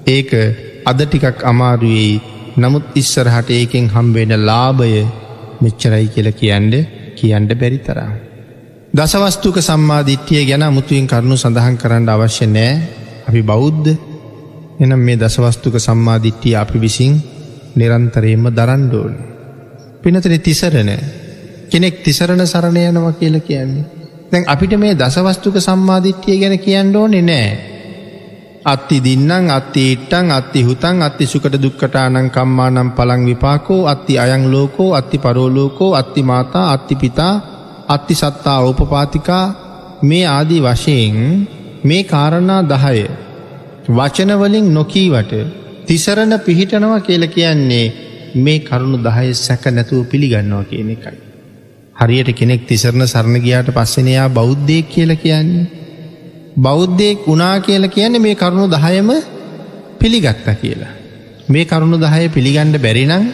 ඒක 0.08 0.32
අද 0.86 1.00
ටිකක් 1.02 1.40
අමාරුයි 1.44 2.22
නමුත් 2.58 2.86
ඉස්සරහට 2.94 3.50
ඒකෙන් 3.50 3.86
හම්බෙන 3.88 4.32
ලාභය 4.42 5.02
මෙච්චරයි 5.62 6.08
කියල 6.08 6.30
කියන්ඩ 6.34 6.74
කියන්ඩ 7.18 7.52
බැරි 7.54 7.80
තරම්. 7.80 8.14
දසවස්තුක 8.94 9.58
සම්මාධිට්්‍යය 9.62 10.44
ගැන 10.44 10.66
මුතුවෙන් 10.70 11.08
කරුණු 11.08 11.36
සඳහන් 11.38 11.76
කරන්න 11.78 12.10
අවශ්‍ය 12.10 12.46
නෑ 12.48 12.72
අපි 13.28 13.42
බෞද්ධ 13.44 13.90
එනම් 14.80 15.02
මේ 15.02 15.18
දසවස්තුක 15.18 15.76
සම්මාධිට්්‍යිය 15.80 16.56
අපි 16.56 16.78
විසින් 16.78 17.14
නිරන්තරයෙන්ම 17.76 18.46
දරන්ඩෝන. 18.52 19.14
පිනතන 20.02 20.36
තිසරණ 20.40 20.92
කෙනෙක් 21.70 21.96
තිසරණ 22.00 22.44
සරණ 22.44 22.78
යනවා 22.80 23.14
කියල 23.14 23.36
කියන්නේ. 23.42 23.86
දැන් 24.32 24.44
අපිට 24.46 24.74
මේ 24.76 24.96
දසවස්තුක 24.96 25.60
සම්මාධිට්්‍යය 25.60 26.38
ගැන 26.38 26.56
කියන්න 26.58 26.96
ඕනෙ 26.96 27.22
නෑ. 27.22 27.50
අත්ති 28.66 28.98
දින්නම් 29.00 29.50
අත්ති 29.50 29.84
ඉට්ටන් 29.92 30.32
අත්ති 30.32 30.60
හුතන් 30.62 31.02
අත්ති 31.02 31.26
සුකට 31.26 31.56
දුක්කටානං 31.56 32.30
කම්මානම් 32.30 32.90
පළං 32.92 33.22
විපාකෝ 33.26 33.88
අත්ති 33.88 34.14
අයං 34.18 34.44
ලෝකෝ 34.48 34.94
අත්ති 34.94 35.18
පරෝලෝකෝ 35.18 35.96
අත්ති 35.96 36.22
මාතා 36.24 36.66
අත්ති 36.72 36.96
පිතා 36.96 37.36
අත්ති 37.88 38.16
සත්තා 38.16 38.60
ඕපපාතිකා 38.62 39.46
මේ 40.02 40.26
ආදී 40.28 40.62
වශයෙන් 40.62 41.18
මේ 41.84 42.04
කාරණා 42.06 42.62
දහය 42.66 43.00
වචනවලින් 43.90 44.68
නොකීවට 44.74 45.34
තිසරණ 45.86 46.34
පිහිටනවා 46.40 47.00
කියල 47.00 47.24
කියන්නේ 47.28 48.09
මේ 48.36 48.60
කරුණු 48.60 48.98
දහය 49.00 49.34
සැක 49.36 49.66
නැතුව 49.68 50.06
පිළිගන්නවා 50.06 50.64
කියන 50.64 50.90
එකයි. 50.90 51.18
හරියට 51.96 52.30
කෙනෙක් 52.36 52.68
තිසරණ 52.68 53.06
සරණ 53.06 53.38
ගියාට 53.42 53.70
පස්සෙනයා 53.70 54.30
බෞද්ධයෙක් 54.30 54.90
කියල 54.90 55.12
කියන්නේ. 55.16 55.68
බෞද්ධයෙක් 56.58 57.28
වනා 57.28 57.60
කියල 57.60 57.88
කියන්නේ 57.88 58.20
මේ 58.20 58.36
කරුණු 58.36 58.68
දහයම 58.68 59.10
පිළිගත්ත 60.00 60.48
කියලා. 60.62 60.94
මේ 61.50 61.66
කරුණු 61.66 61.98
දහය 61.98 62.30
පිළිගණ්ඩ 62.30 62.82
බැරිනං 62.82 63.32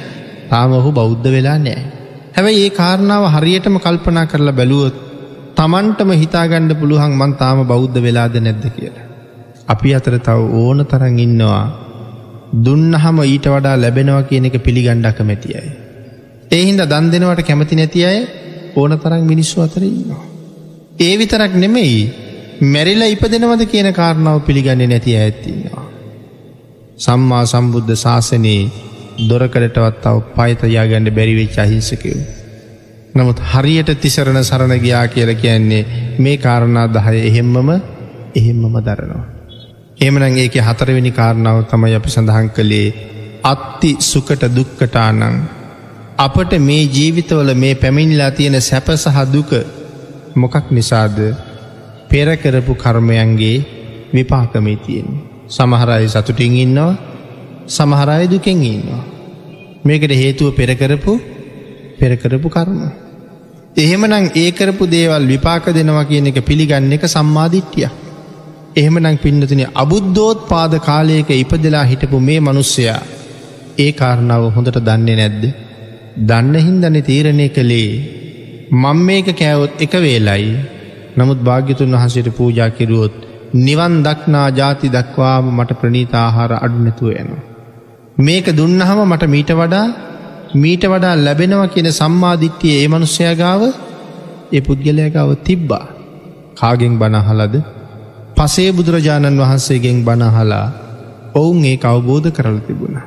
තාම 0.49 0.71
ඔහු 0.71 0.91
බෞද්ධ 0.91 1.27
වෙලා 1.31 1.57
නෑ. 1.57 1.81
හැබැයි 2.35 2.65
ඒ 2.65 2.69
කාරණාව 2.71 3.23
හරියටම 3.31 3.75
කල්පනා 3.77 4.25
කරලා 4.25 4.51
බැලුවොත් 4.51 4.95
තමන්ටම 5.55 6.11
හිතාගණ්ඩ 6.13 6.79
පුළුවන් 6.79 7.13
මන් 7.13 7.33
තාම 7.33 7.67
බෞද්ධ 7.67 7.97
වෙලාද 8.01 8.35
නැද්ද 8.37 8.65
කියලා. 8.75 9.05
අපි 9.67 9.89
අතර 9.95 10.15
තව 10.19 10.39
ඕන 10.53 10.85
තරන් 10.85 11.19
ඉන්නවා 11.19 11.84
දුන්නහම 12.63 13.17
ඊට 13.23 13.47
වඩා 13.47 13.75
ලැබෙනවා 13.77 14.23
කියන 14.23 14.45
එක 14.45 14.57
පිළිගණ්ඩ 14.59 15.07
කමැතියි. 15.13 15.63
ඒහින්ද 16.51 16.81
දන් 16.83 17.11
දෙනවට 17.11 17.41
කැමති 17.43 17.75
නැති 17.75 18.05
අය 18.05 18.19
ඕන 18.75 18.97
තරන් 18.97 19.23
මිනිස්සු 19.23 19.61
අතර 19.61 19.83
ඉන්නවා. 19.83 20.23
ඒ 20.99 21.17
විතරක් 21.17 21.53
නෙමෙයි 21.55 21.99
මැරිලා 22.63 23.07
ඉප 23.07 23.23
දෙනවද 23.25 23.65
කියන 23.65 23.91
කාරණාව 23.93 24.39
පිළිගන්නේ 24.41 24.87
නැති 24.87 25.17
ඇත්තින්නවා. 25.17 25.85
සම්මා 26.97 27.43
සම්බුද්ධ 27.45 27.95
ශාසනයේ 27.97 28.71
දොරකඩටවත් 29.23 30.05
අව 30.05 30.17
පයිතයා 30.33 30.85
ගැන්ඩ 30.85 31.09
බැරිවෙච් 31.11 31.59
අහිංසකව. 31.59 32.17
නමුත් 33.15 33.39
හරියට 33.51 33.91
තිසරණ 33.97 34.43
සරණ 34.43 34.75
ගයා 34.79 35.07
කියල 35.07 35.31
කියන්නේ 35.35 35.85
මේ 36.19 36.37
කාරණා 36.39 36.87
දහය 36.89 37.17
එහෙම්මම 37.21 37.69
එහෙම්මම 38.35 38.75
දරනවා. 38.81 39.34
එමනං 39.97 40.37
ඒක 40.37 40.55
හතරවෙනි 40.59 41.11
කාරණාව 41.11 41.57
තමයි 41.65 41.95
අපි 41.95 42.09
සඳහන් 42.09 42.47
කළේ 42.49 42.87
අත්ති 43.43 43.91
සුකට 44.01 44.43
දුක්කටානං 44.49 45.21
අපට 46.17 46.51
මේ 46.59 46.83
ජීවිතවල 46.87 47.49
මේ 47.55 47.75
පැමිණිලා 47.75 48.31
තියෙන 48.31 48.59
සැප 48.61 48.87
සහ 48.93 49.19
දුක 49.31 49.51
මොකක් 50.35 50.71
නිසාද 50.71 51.17
පෙරකරපු 52.09 52.73
කර්මයන්ගේ 52.75 53.57
විපාකමේ 54.13 54.77
තියෙන්. 54.77 55.09
සමහරයි 55.47 56.07
සතුටින් 56.09 56.55
ඉන්නවා 56.55 56.93
සමහරය 57.67 58.27
දුකෙන් 58.27 58.63
ඉන්නවා. 58.65 59.03
මේකට 59.85 60.11
හේතුව 60.13 60.51
පෙරකරපු 60.53 61.13
පෙරකරපු 61.99 62.47
කර්ම. 62.49 62.79
එහෙමනං 63.75 64.31
ඒකරපු 64.35 64.83
දේවල් 64.87 65.23
විපාක 65.25 65.65
දෙනවා 65.71 66.05
කියන 66.05 66.27
එක 66.27 66.39
පිළිගන්න 66.41 66.93
එක 66.93 67.07
සම්මාධිට්්‍යයක්. 67.07 68.04
එහෙමනං 68.75 69.17
පින්නතින 69.17 69.61
අබුද්ධෝත් 69.73 70.39
පාද 70.47 70.73
කාලයක 70.79 71.29
ඉපදලා 71.33 71.83
හිටපු 71.83 72.17
මේ 72.19 72.39
මනුස්සයා 72.39 73.01
ඒ 73.77 73.91
කාරණාව 73.91 74.43
හොඳට 74.55 74.79
දන්නේ 74.79 75.15
නැද්ද. 75.15 75.43
දන්න 76.21 76.55
හින්දන 76.59 76.97
තීරණය 77.01 77.47
කළේ 77.49 77.91
මං 78.73 78.99
මේක 79.01 79.27
කෑවොත් 79.33 79.73
එක 79.77 79.93
වේලයි 79.97 80.49
නමුත් 81.17 81.39
භාග්‍යතුන් 81.41 81.95
වහසට 81.95 82.29
පූජා 82.31 82.69
කිරුවොත් 82.69 83.15
නිවන් 83.57 83.95
දක්නා 84.03 84.47
ජාති 84.51 84.87
දක්වාම 84.89 85.45
මට 85.51 85.79
ප්‍රනීතාහාර 85.81 86.51
අඩුනැතුව 86.55 87.09
යනවා. 87.13 87.43
මේක 88.17 88.47
දුන්නහම 88.53 88.99
මට 89.03 89.23
මීට 89.27 89.51
වඩා 89.53 89.87
මීට 90.55 90.83
වඩා 90.85 91.15
ලැබෙනවා 91.17 91.67
කියන 91.67 91.89
සම්මාධිත්‍යය 91.91 92.75
ඒ 92.75 92.87
මනුස්සයගාව 92.87 93.61
ඒ 94.51 94.61
පුද්ගලයගාව 94.61 95.31
තිබ්බා 95.43 95.85
කාගෙන් 96.55 96.93
බනහලද 96.97 97.55
පසේ 98.37 98.71
බුදුරජාණන් 98.71 99.39
වහන්සේගෙන් 99.39 99.99
බනහලා 100.03 100.65
ඔවුන් 101.35 101.59
ඒ 101.65 101.77
අවබෝධ 101.83 102.29
කරල 102.31 102.57
තිබුණ. 102.59 102.97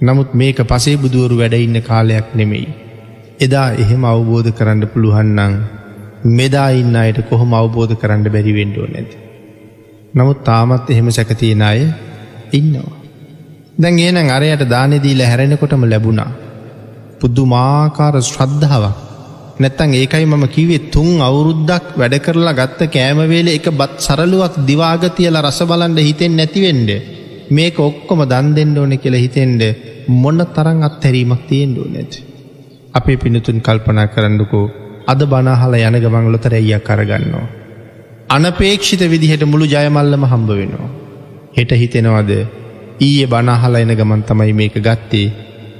නමුත් 0.00 0.30
මේක 0.34 0.58
පසේ 0.64 0.96
බුදුවරු 0.96 1.34
වැඩඉන්න 1.38 1.76
කාලයක් 1.82 2.28
නෙමෙයි. 2.34 2.68
එදා 3.40 3.68
එහෙම 3.74 4.04
අවබෝධ 4.04 4.50
කරන්න 4.52 4.82
පුළුවන්නන් 4.86 5.54
මෙදා 6.30 6.68
ඉන්න 6.72 6.96
අයට 6.96 7.18
කොහොම 7.28 7.52
අවබෝධ 7.54 7.94
කරන්න 7.94 8.24
බැරිවෙන්ඩෝ 8.26 8.86
නැති. 8.86 9.16
නමුත් 10.14 10.40
තාමත් 10.44 10.90
එහෙම 10.90 11.10
සැකතියෙන 11.10 11.62
අය 11.62 11.80
ඉන්නවා. 12.52 12.96
දැන් 13.78 13.98
ඒන 13.98 14.30
අරයට 14.30 14.64
දානෙදීල 14.68 15.22
හැරෙනකොටම 15.22 15.84
ලැබුණා. 15.84 16.30
පුද්දු 17.20 17.44
මාකාර 17.46 18.14
ශ්‍රද්ධාවක් 18.22 19.09
නැත්තං 19.60 19.94
ඒකයි 19.94 20.24
මම 20.24 20.44
කිවේ 20.48 20.82
තුන් 20.92 21.08
අවුරුද්දක් 21.20 21.86
වැඩ 21.94 22.14
කරලා 22.18 22.54
ගත්ත 22.54 22.86
කෑමවේල 22.88 23.48
එක 23.50 23.66
බත් 23.72 23.96
සරලුවක් 24.00 24.54
දිවාගතියල 24.68 25.36
රස 25.40 25.58
බලන්ඩ 25.70 25.98
හිතෙන් 26.00 26.34
නැතිවෙන්ඩ 26.34 26.90
මේක 27.50 27.78
ඔක්කොම 27.80 28.20
දන් 28.24 28.48
දෙන්න 28.56 28.78
ඕන 28.78 28.94
කියල 28.98 29.16
හිතෙන්ඩ 29.16 29.62
මොන්න 30.14 30.40
තරන් 30.48 30.80
අත්හැරීමක් 30.82 31.42
තියෙන්ඩෝ 31.48 31.86
නැති. 31.86 32.20
අපේ 32.94 33.16
පිනතුන් 33.16 33.58
කල්පනා 33.60 34.06
කරන්නකෝ 34.06 34.66
අද 35.06 35.22
බනාහල 35.24 35.74
යන 35.78 35.98
ගමන් 35.98 36.32
ලොතරැයියක් 36.32 36.86
කරගන්නවා. 36.86 37.46
අනපේක්ෂිත 38.28 39.04
විදිහට 39.06 39.44
මුළු 39.44 39.66
ජයමල්ලම 39.66 40.24
හම්බ 40.24 40.50
වෙනවා. 40.52 40.90
හෙට 41.56 41.72
හිතෙනවද 41.74 42.32
ඊය 43.00 43.26
බනාහල 43.26 43.76
එන 43.76 43.92
ගමන් 43.94 44.22
තමයි 44.24 44.52
මේක 44.54 44.74
ගත්තේ 44.80 45.28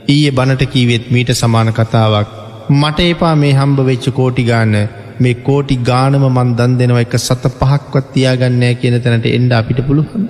ඊය 0.09 0.29
බණට 0.31 0.62
කීවෙත් 0.66 1.11
මීට 1.11 1.33
සමාන 1.35 1.73
කතාවක් 1.73 2.39
මට 2.71 3.01
එපා 3.13 3.35
මේ 3.37 3.53
හම්බ 3.53 3.79
වෙච්ච 3.87 4.05
කෝටිගාන 4.17 4.75
මේ 5.23 5.35
කෝටි 5.47 5.77
ගානම 5.89 6.25
මන් 6.27 6.51
දන් 6.59 6.73
දෙනවා 6.81 7.03
එක 7.05 7.15
සත 7.19 7.45
පහක්වත් 7.53 8.07
තියාගන්නෑ 8.15 8.75
කියන 8.81 8.97
තැනට 9.05 9.27
එන්ඩ 9.29 9.53
අපිට 9.53 9.81
පුළුවන්ද. 9.89 10.29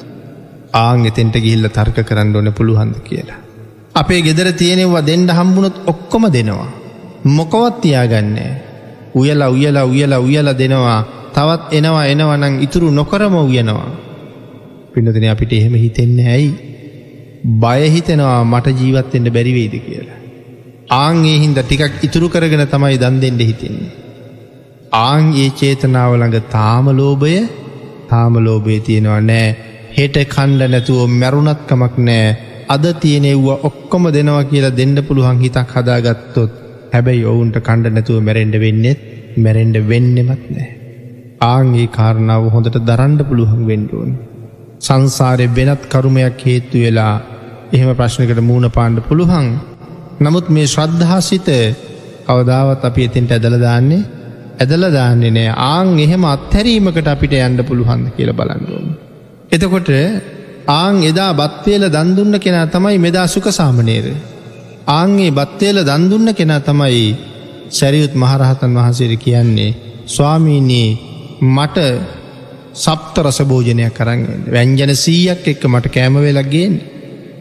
ආං 0.74 1.04
එතෙන්ට 1.10 1.36
ගිහිල්ල 1.44 1.68
තර්ක 1.68 1.98
කරන්න 2.08 2.36
ඕන 2.36 2.48
පුළුවන්ද 2.52 2.96
කියලා. 3.08 3.38
අපේ 3.94 4.20
ගෙදර 4.22 4.48
තියෙනවා 4.52 5.02
දෙන්ඩ 5.02 5.30
හම්බුණොත් 5.30 5.76
ඔක්කොම 5.86 6.24
දෙනවා. 6.36 6.70
මොකවත් 7.28 7.80
තියාගන්නේ. 7.82 8.52
උයලා 9.14 9.50
උයලා 9.50 9.84
උයලා 9.84 10.20
උයලා 10.20 10.58
දෙනවා 10.62 11.00
තවත් 11.34 11.72
එනවා 11.72 12.06
එනවනං 12.06 12.56
ඉතුරු 12.66 12.90
නොකරම 12.90 13.36
උයනවා. 13.36 13.90
පිනතින 14.92 15.28
අපිට 15.34 15.52
එහෙම 15.52 15.76
හිතෙන්නේ 15.76 16.28
ඇයි. 16.28 16.50
බයහිතෙනවා 17.62 18.40
මට 18.44 18.76
ජීවත්තෙන්ට 18.80 19.32
බැරිවේද 19.36 19.76
කියලා. 19.80 20.19
ආංගේ 20.90 21.38
හින්ද 21.38 21.58
ටිකක් 21.60 21.96
ඉතුරු 22.02 22.28
කරගෙන 22.28 22.64
තමයි 22.66 22.96
දන් 22.98 23.16
දෙෙන්ට 23.22 23.42
හිතෙන්නේ. 23.42 23.90
ආං 25.00 25.26
ඒ 25.34 25.50
චේතනාවළඟ 25.52 26.38
තාමලෝභය 26.50 27.34
තාමලෝභය 28.08 28.78
තියෙනවා 28.80 29.20
නෑ 29.22 29.48
හෙට 29.96 30.16
කණ්ඩ 30.26 30.72
නැතුව 30.72 31.02
මැරුණත්කමක් 31.14 31.94
නෑ 32.00 32.26
අද 32.68 32.84
තියනෙව්වා 33.00 33.62
ඔක්කොම 33.62 34.04
දෙනවා 34.10 34.44
කියලා 34.44 34.76
දෙන්න 34.76 34.96
පුළුවන් 35.06 35.38
හිතක් 35.38 35.70
හදාගත්තොත් 35.76 36.52
හැබැයි 36.92 37.24
ඔවුන්ට 37.24 37.56
කණ්ඩ 37.60 37.94
නැතුව 37.94 38.20
මැරෙන්ඩ 38.20 38.56
වෙන්නෙත් 38.56 39.00
මැරෙන්ඩ 39.36 39.76
වෙන්නෙමත් 39.88 40.44
නෑ. 40.50 40.68
ආන්ගේ 41.44 41.88
කාරණාව 41.88 42.44
හොඳට 42.54 42.76
දරන්ඩ 42.82 43.20
පුළුවන් 43.28 43.64
වෙන්ඩුවන්. 43.66 44.12
සංසාරය 44.80 45.46
වෙනත් 45.56 45.82
කරුමයක් 45.88 46.40
හේත්තු 46.44 46.78
වෙලා 46.78 47.14
එහෙම 47.72 47.90
ප්‍රශ්නකට 47.94 48.40
මූුණ 48.42 48.70
පාණ්ඩ 48.70 49.06
පුළුවන්. 49.08 49.46
නමුත් 50.20 50.46
මේ 50.48 50.66
ශ්‍රද්ධහාසිත 50.66 51.48
කවදාවත් 52.26 52.82
අපි 52.84 53.04
එතින්ට 53.04 53.30
ඇදල 53.30 53.56
දාන්නේ 53.58 54.02
ඇදල 54.58 54.84
දාන්නේ 54.90 55.30
නෑ 55.30 55.54
ආං 55.66 55.88
එහෙම 55.98 56.24
අත්හැරීමකට 56.26 57.08
අපිට 57.08 57.34
යන්න 57.38 57.64
පුළුවන් 57.64 58.02
කියල 58.16 58.32
බලන්නුවම. 58.32 58.88
එතකොට 59.50 59.90
ආං 60.70 60.96
එදා 61.02 61.30
බත්වේල 61.34 61.84
දන්දුන්න 61.88 62.34
කෙනා 62.38 62.66
තමයි 62.68 62.98
මෙදා 62.98 63.26
සුක 63.26 63.46
සාමනේර. 63.50 64.06
ආංගේ 64.88 65.30
බත්වේල 65.32 65.78
දන්දුන්න 65.82 66.34
කෙනා 66.34 66.60
තමයි 66.60 67.16
සැරියුත් 67.70 68.14
මහරහතන් 68.14 68.76
වහන්සේර 68.76 69.12
කියන්නේ 69.16 69.76
ස්වාමීනී 70.06 70.88
මට 71.48 71.78
සප්ත 72.76 73.14
රසභෝජනයක් 73.20 73.94
කරන්න 73.94 74.22
වැංජන 74.48 74.92
සීයක් 74.96 75.44
එක්ක 75.46 75.64
මට 75.66 75.86
කෑමවෙලක්ගේෙන් 75.90 76.74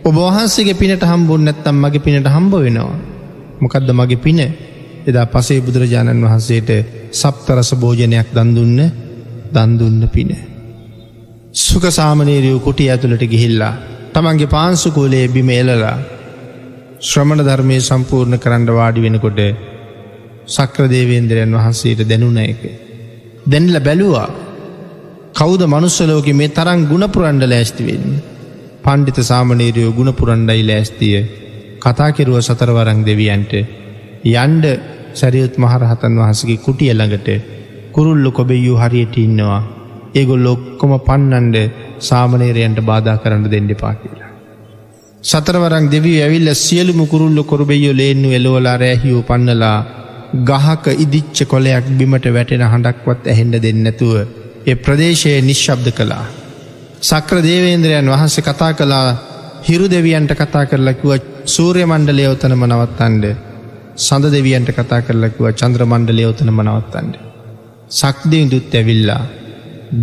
ඔබ 0.09 0.17
වහන්සේගේ 0.17 0.75
පිනට 0.75 1.03
හම්බුන් 1.03 1.41
නැත්තම් 1.43 1.77
මගේ 1.77 2.01
පිනට 2.01 2.27
හම්බ 2.27 2.53
වෙනවා. 2.57 2.97
මොකදද 3.61 3.89
මගේ 3.91 4.17
පින 4.17 4.39
එදා 5.05 5.25
පසේ 5.27 5.59
බුදුරජාණන් 5.61 6.25
වහන්සේට 6.25 6.69
සප්තරස 7.13 7.69
භෝජනයක් 7.75 8.29
දන්දුන්න 8.33 8.79
දන්දුන්න 9.53 10.01
පින. 10.09 10.31
සුක 11.59 11.85
සාමනීරයෝ 11.91 12.59
කුටි 12.59 12.89
ඇතුළට 12.89 13.23
ගිහිල්ලා 13.25 13.73
තමන්ගේ 14.13 14.47
පාන්සුකූලේ 14.47 15.25
බිම 15.27 15.49
එලලා 15.51 15.97
ශ්‍රමණ 17.01 17.41
ධර්මය 17.41 17.77
සම්පූර්ණ 17.81 18.37
කරන්න 18.37 18.69
වාඩි 18.71 19.01
වෙනකොට 19.01 19.39
සක්‍රදේවේන්දරයන් 20.47 21.53
වහන්සේට 21.53 22.01
දැනුන 22.05 22.37
එක. 22.39 22.61
දැනිල 23.45 23.79
බැලුවා 23.81 24.29
කෞද 25.33 25.61
මනුස්සලෝක 25.67 26.27
මේ 26.33 26.49
තරම් 26.49 26.81
ගුණපුරන්ඩ 26.85 27.43
ලෑස්තිවෙන්න. 27.45 28.38
පණ්ඩිත 28.89 29.19
සාමනීරයෝ 29.23 29.89
ගුණපුරන්ඩයි 29.91 30.61
ලෑස්තිය 30.63 31.17
කතා 31.79 32.07
කෙරුව 32.11 32.37
සතරවරං 32.41 33.01
දෙවියන්ට 33.05 33.51
යන්ඩ 34.35 34.63
සැරියුත් 35.13 35.57
මහරහතන් 35.57 36.15
වහසගේ 36.19 36.63
කුටිය 36.65 36.89
ළඟට 36.91 37.27
කුරුල්ලු 37.91 38.31
කොබෙයූ 38.31 38.77
හරියට 38.77 39.17
ඉන්නවා 39.17 39.59
ඒගොල් 40.13 40.41
ලොක්කොම 40.41 40.93
පන්නන්ඩ 41.01 41.57
සාමනේරයන්ට 41.99 42.81
බාධා 42.81 43.17
කරන්න 43.17 43.45
දෙන්න 43.47 43.69
පා 43.75 43.93
කියලා. 43.95 44.31
සතරවරං 45.23 45.91
දෙවී 45.91 46.17
ඇවිල්ල 46.21 46.51
සියලුම 46.55 47.01
කුරුල්ල 47.07 47.39
කොරබෙයෝ 47.43 47.93
ලේන්නු 47.93 48.31
එලෝලා 48.31 48.77
රෑහිවූ 48.77 49.23
පන්නලා 49.23 49.77
ගහක 50.49 50.97
ඉදිච්ච 50.97 51.45
කොලයක් 51.45 51.93
බිමට 51.93 52.27
වැටෙන 52.31 52.65
හඬක්වත් 52.65 53.23
ඇහෙන්ඩ 53.27 53.61
දෙන්නැතුව 53.61 54.13
ඒ 54.65 54.75
ප්‍රදේශයේ 54.77 55.39
නිශ්ශබ්ද 55.43 55.89
කළා. 55.91 56.25
සක්‍ර 57.01 57.37
දේවේන්ද්‍රයන් 57.41 58.07
වහන්සේ 58.07 58.43
කතා 58.43 58.71
කලා 58.73 59.07
හිරු 59.63 59.85
දෙවියන්ට 59.87 60.31
කතා 60.33 60.65
කරලකිව 60.65 61.11
සූර්ය 61.47 61.83
මණ්ඩලය 61.85 62.25
ඔතනම 62.27 62.63
නවත්තන්ඩ 62.65 63.25
සඳ 63.97 64.25
දෙවියන්ට 64.29 64.69
කතා 64.71 65.01
කරලකිව 65.01 65.45
චන්ද්‍ර 65.53 65.83
මණ්ඩලය 65.85 66.25
ඔතනම 66.25 66.59
නවත්තන්ඩ. 66.61 67.15
සක්දිය 67.91 68.43
දුත් 68.47 68.73
ඇවිල්ලා 68.73 69.23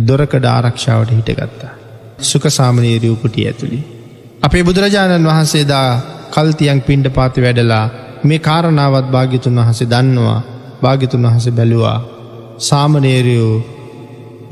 දොරකඩ 0.07 0.45
ආරක්ෂාවට 0.47 1.11
හිටගත්තා. 1.11 1.71
සුක 2.21 2.45
සාමනීරයූපුටිය 2.49 3.45
ඇතුළි. 3.45 3.79
අපේ 4.41 4.63
බුදුරජාණන් 4.63 5.27
වහන්සේදා 5.27 5.87
කල්තියන් 6.31 6.81
පිණ්ඩ 6.81 7.09
පාති 7.11 7.41
වැඩලා 7.41 7.85
මේ 8.23 8.39
කාරණාවත් 8.41 9.07
භාගිතුන් 9.11 9.59
වහසේ 9.61 9.89
දන්නවා 9.89 10.39
භාගිතුන් 10.81 11.25
වහස 11.25 11.47
බැලුවා 11.51 11.99
සාමනේරයෝ 12.59 13.55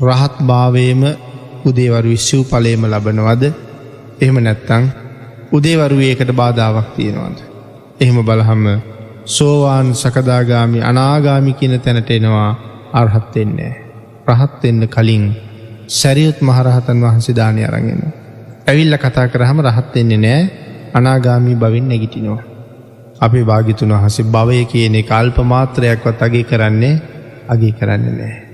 රහත් 0.02 0.36
භාවයම 0.44 1.02
උදේවරු 1.66 2.08
විශ්ෂූ 2.08 2.44
පලේම 2.44 2.82
ලබනවද 2.84 3.44
එහෙම 4.18 4.38
නැත්තං 4.40 4.84
උදේවරුවේකට 5.52 6.30
බාධාවක් 6.32 6.88
තියෙනවාද. 6.96 7.38
එහෙම 8.00 8.18
බලහම 8.22 8.64
සෝවාන් 9.26 9.94
සකදාගාමි 9.94 10.82
අනාගාමි 10.82 11.52
කියන 11.52 11.80
තැනට 11.80 12.10
එනවා 12.10 12.50
අර්හත්වෙන්නේ. 12.92 13.72
රහත්වෙන්න 14.26 14.88
කලින් 14.88 15.24
සැරියුත් 15.90 16.38
මහරහතන් 16.40 17.02
වහන්සේ 17.02 17.36
දානය 17.36 17.64
අරගෙන. 17.64 18.02
ඇවිල්ල 18.66 18.96
කතා 18.96 19.28
කරහම 19.28 19.60
රහත්වෙන්නේ 19.62 20.18
නෑ 20.18 20.42
අනාගාමී 20.94 21.56
බවින් 21.56 21.88
නැගිටිනවා. 21.88 22.42
අපි 23.20 23.44
භාගිතුන් 23.44 23.92
වහසේ 23.94 24.26
භවය 24.26 24.64
කියන 24.64 24.96
කල්ප 25.04 25.36
මාත්‍රයක්වත් 25.44 26.22
අගේ 26.22 26.44
කරන්නේ 26.44 26.94
අගේ 27.48 27.72
කරන්න 27.72 28.12
නෑ. 28.14 28.45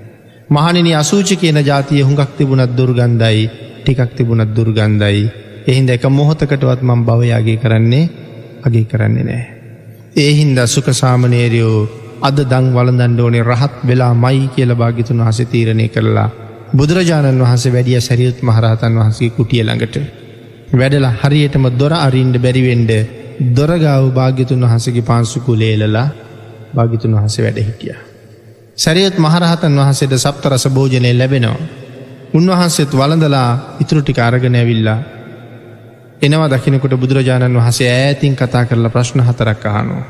මහනිනි 0.49 0.91
අසූචි 0.93 1.35
කියන 1.35 1.59
ජාතිය 1.61 2.01
හුඟක් 2.01 2.35
තිබුණත් 2.37 2.75
දුර්ගන්ධයි 2.77 3.49
ටිකක් 3.79 4.11
තිබුණත් 4.15 4.51
දුර්ගන්ධයි 4.51 5.23
එහින්ද 5.65 5.89
එක 5.89 6.05
මොහොතකටවත් 6.09 6.81
මං 6.81 7.05
භවයාගේ 7.05 7.57
කරන්නේ 7.57 8.09
අගේ 8.63 8.85
කරන්නේ 8.85 9.23
නෑ. 9.23 9.43
ඒහින්ද 10.17 10.59
සුක 10.67 10.87
සාමනේරයෝ 10.93 11.87
අද 12.21 12.37
දං 12.43 12.67
වලදන්ඩ 12.71 13.19
ඕනේ 13.19 13.43
රහත් 13.43 13.73
වෙලා 13.83 14.13
මයි 14.15 14.49
කියල 14.49 14.75
භාගිතුන් 14.75 15.19
වහස 15.19 15.39
තීරණය 15.47 15.87
කරලා 15.89 16.29
බුදුරජාණන් 16.73 17.41
වහස 17.41 17.65
වැඩිය 17.69 18.01
සැරියුත් 18.01 18.39
මහරහතන් 18.41 18.99
වහන්සේ 18.99 19.29
කුටිය 19.31 19.63
ළඟට. 19.63 19.95
වැඩල 20.73 21.07
හරියටම 21.17 21.65
දොර 21.73 21.93
අරින්ඩ 21.97 22.35
බැරිවෙන්ඩ 22.37 22.91
දොරගාව 23.51 24.05
භාග්‍යතුන් 24.11 24.65
වහසගේ 24.65 25.01
පාන්සුකු 25.03 25.55
ලේලලා 25.55 26.07
භාගිතුන් 26.75 27.15
වහස 27.15 27.37
වැඩ 27.39 27.59
හිටිය. 27.59 28.12
සැරියත් 28.77 29.17
මහරහතන් 29.17 29.75
වහසේට 29.77 30.13
සප්ත 30.17 30.45
රස 30.45 30.67
භෝජනය 30.67 31.13
ලැබෙනවා. 31.13 31.57
උන්වහන්සේත් 32.33 32.91
වලඳලා 32.91 33.77
ඉතුරුටි 33.79 34.13
අරගෙන 34.19 34.55
ඇවිල්ලා 34.55 34.99
එනවා 36.21 36.49
දකිනකොට 36.49 36.95
බුදුරජාණන් 36.95 37.57
වහසේ 37.57 37.89
ඈතින් 37.91 38.35
කතා 38.35 38.65
කරලා 38.65 38.89
ප්‍රශ්න 38.89 39.21
හතරක් 39.21 39.65
අහනවා. 39.67 40.03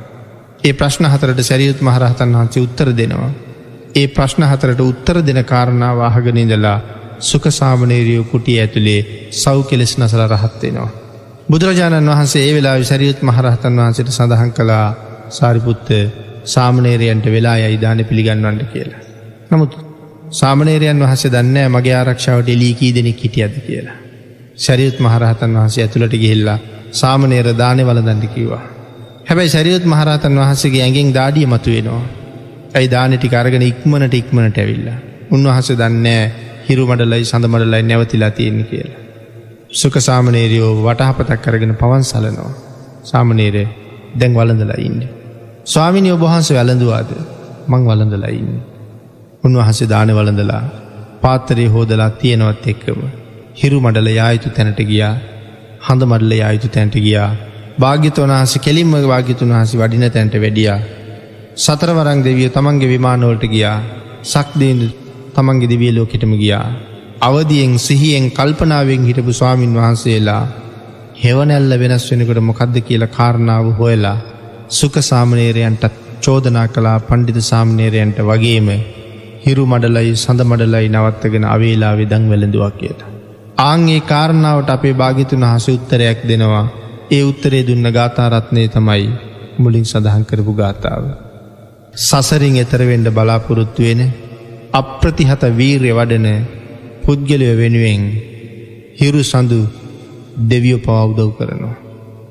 ඒ 0.64 0.74
ප්‍රශ්න 0.74 1.06
හතරට 1.06 1.40
සැරියුත් 1.42 1.82
මහරහතන් 1.82 2.34
වහන්සේ 2.34 2.64
උත්තර 2.64 2.90
දෙනවා. 2.94 3.32
ඒ 3.96 4.08
ප්‍රශ්න 4.10 4.44
හතරට 4.44 4.80
උත්තර 4.82 5.18
දෙන 5.22 5.44
කාරණාව 5.44 6.00
අහගනිදලා 6.02 6.80
සුක 7.22 7.46
සාමනේරියෝ 7.52 8.24
කුටිය 8.24 8.60
ඇතුළේ 8.60 9.30
සව් 9.32 9.58
කෙලෙස් 9.64 9.98
නසල 9.98 10.24
රහත්වෙනවා. 10.26 10.90
බුදුරජාණන් 11.50 12.10
වහන්සේ 12.10 12.44
ඒ 12.44 12.54
වෙලා 12.54 12.80
විසරියුත් 12.80 13.22
මහරහතන් 13.22 13.78
වහන්සට 13.78 14.10
සඳහන් 14.10 14.52
කළා 14.52 14.88
සාරිපුත්ත 15.30 15.90
සාමනේරයන්ට 16.46 17.26
වෙලා 17.28 17.58
යයිධාන 17.60 18.06
පිළිගන්වන්නට 18.06 18.72
කියලා. 18.74 19.02
නමුත් 19.52 19.74
සාමනේරයන් 20.32 21.00
වහස 21.00 21.26
දන්න 21.28 21.72
මගේ 21.72 21.96
ආරක්ෂාවට 21.96 22.50
එලීකී 22.50 22.96
දෙනෙක් 22.96 23.20
හිටියද 23.20 23.56
කියලා. 23.68 23.98
ශරියුත් 24.58 25.00
මහරහතන් 25.00 25.54
වහන්සේ 25.54 25.84
ඇතුළට 25.84 26.16
ගිහිල්ලා 26.16 26.60
සාමනේර 26.94 27.48
දානය 27.58 27.84
වලදන්ඩ 27.84 28.26
කිව්වා. 28.36 28.64
හැබැයි 29.26 29.50
ශරියුත් 29.50 29.86
මහරහතන් 29.86 30.40
වහන්සගේ 30.40 30.84
ඇගෙන් 30.84 31.14
දාඩිය 31.14 31.46
මතුවෙනවා. 31.46 32.04
ඇයි 32.74 32.92
දානටි 32.92 33.36
අරගෙන 33.36 33.62
ඉක්මනට 33.64 34.14
ඉක්මනට 34.14 34.58
ඇවිල්ලා. 34.58 34.98
උන්වහස 35.32 35.72
දන්නෑ 35.74 36.32
හිරුමඩලයි 36.70 37.24
සඳමඩලයි 37.24 37.84
නැවතිලා 37.84 38.32
තියෙන්නේ 38.32 38.68
කියලා. 38.68 39.02
සුක 39.72 39.96
සාමනේරයෝ 40.02 40.72
වටහපතක් 40.84 41.42
කරගෙන 41.42 41.76
පවන් 41.76 42.04
සලනවා. 42.04 42.54
සාමනේරය 43.04 43.68
දැන් 44.20 44.34
වලඳලා 44.34 44.80
ඉන්න. 44.80 45.23
ස්වාමිනි 45.64 46.10
ඔබහන්ස 46.12 46.48
වැළඳවාද 46.52 47.10
මං 47.68 47.84
වලඳලා 47.88 48.32
ඉන්න. 48.32 48.56
උන්වහන්සේ 49.44 49.88
දාන 49.88 50.10
වලඳලා 50.10 50.64
පාත්තරය 51.22 51.66
හෝදලා 51.68 52.10
තියෙනවත් 52.14 52.66
එක්කම. 52.68 53.00
හිරු 53.56 53.78
මඩල 53.80 54.10
යායුතු 54.12 54.50
තැනට 54.50 54.80
ගියා 54.82 55.14
හඳ 55.80 56.02
මඩල 56.04 56.34
යායුතු 56.34 56.68
තැන්ට 56.68 56.96
ගියා 56.98 57.30
භාග්‍යතවනහස 57.80 58.56
කෙලින්ම 58.58 58.92
භාගිතුන් 59.04 59.54
වහසි 59.54 59.80
වඩින 59.82 60.06
තැන්ට 60.08 60.36
වැඩියා. 60.36 60.80
සතරවරං 61.58 62.26
දෙවිය 62.28 62.50
තමන්ගේ 62.50 62.92
විමානවලට 62.94 63.46
ගියා 63.48 63.78
සක්දීන් 64.26 64.84
තමන්ගේ 65.36 65.72
දිවිය 65.72 65.94
ලෝකෙටම 65.94 66.36
ගියා. 66.36 66.68
අවදියෙන් 67.22 67.80
සිහියෙන් 67.80 68.28
කල්පනාවෙන් 68.32 69.08
හිටපු 69.08 69.32
ස්වාමීන් 69.32 69.80
වහන්සේලා 69.80 70.44
හෙවනැල්ල 71.24 71.74
වෙනස් 71.80 72.12
වෙනකට 72.12 72.40
මොකක්ද 72.42 72.76
කියලා 72.82 73.14
කාරණාව 73.18 73.74
හොයලා 73.80 74.20
සුක 74.74 74.96
සාමනේරයන්ටත් 75.02 75.96
චෝදනා 76.22 76.68
කලා 76.68 76.98
පණ්ඩිත 77.00 77.40
සාමනේරයන්ට 77.44 78.20
වගේම 78.22 78.70
හිරු 79.44 79.64
මඩලයි 79.66 80.14
සඳ 80.16 80.42
මඩලයි 80.44 80.88
නවත්තගෙන 80.90 81.46
අවේලා 81.48 81.94
විදං 81.94 82.26
වෙළඳුවක් 82.30 82.76
කියට. 82.78 83.02
ආංගේ 83.62 84.00
කාරණාවට 84.04 84.70
අපේ 84.70 84.94
භාගිතුන් 84.94 85.46
හස 85.46 85.68
උත්තරයක් 85.70 86.20
දෙනවා 86.24 86.66
ඒ 87.12 87.24
උත්තරේ 87.24 87.64
දුන්න 87.64 87.88
ගාථාරත්නය 87.92 88.64
තමයි 88.70 89.06
මුලින් 89.60 89.86
සඳහන් 89.86 90.24
කරපු 90.24 90.54
ගාථාව. 90.54 91.04
සසරින් 92.00 92.56
එතරවෙන්ඩ 92.58 93.10
බලාපොරොත්තුවෙන 93.12 94.02
අප්‍රතිහත 94.74 95.44
වීර්ය 95.54 95.92
වඩන 95.92 96.30
පුද්ගලය 97.04 97.50
වෙනුවෙන් 97.56 98.06
හිරු 99.00 99.22
සඳු 99.24 99.60
දෙවියෝ 100.50 100.86
පවවුදව් 100.86 101.30
කරනවා. 101.38 101.76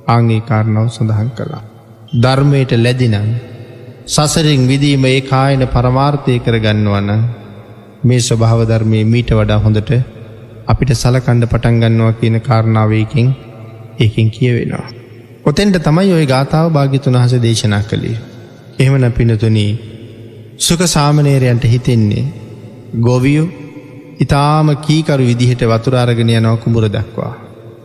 ආංගේ 0.06 0.40
කාරණාව 0.42 0.88
සඳහන් 0.90 1.30
කළා. 1.32 1.64
ධර්මයට 2.12 2.72
ලැදිනම් 2.76 3.28
සසරින් 4.06 4.62
විදීම 4.66 5.04
ඒ 5.04 5.20
කායන 5.22 5.62
පරමාර්ථය 5.66 6.34
කරගන්නවන 6.38 7.10
මේ 8.04 8.20
ස්වභාවධර්මය 8.20 8.98
මීට 9.04 9.30
වඩා 9.30 9.58
හොඳට 9.58 9.92
අපිට 10.66 10.92
සලකණ්ඩ 10.94 11.46
පටන්ගන්නවා 11.46 12.12
කියන 12.14 12.36
කාරණාවයකින් 12.40 13.28
ඒකින් 13.98 14.28
කියවෙනවා. 14.30 14.88
ඔතෙන්ට 15.44 15.78
තමයි 15.78 16.12
ඔය 16.12 16.26
ගාථාව 16.26 16.68
භාගිතුන් 16.70 17.16
හස 17.16 17.34
දේශනා 17.38 17.82
කළේ. 17.82 18.18
එහෙමන 18.78 19.12
පිනතුනී 19.12 19.72
සුක 20.58 20.82
සාමනේරයන්ට 20.86 21.64
හිතෙන්නේ 21.64 22.24
ගොවියු 23.00 23.46
ඉතාම 24.20 24.68
කීකරු 24.78 25.22
විදිහට 25.22 25.64
වතුරාරගෙන 25.64 26.30
යනව 26.32 26.54
කුඹුර 26.58 26.86
දක්වා. 26.88 27.32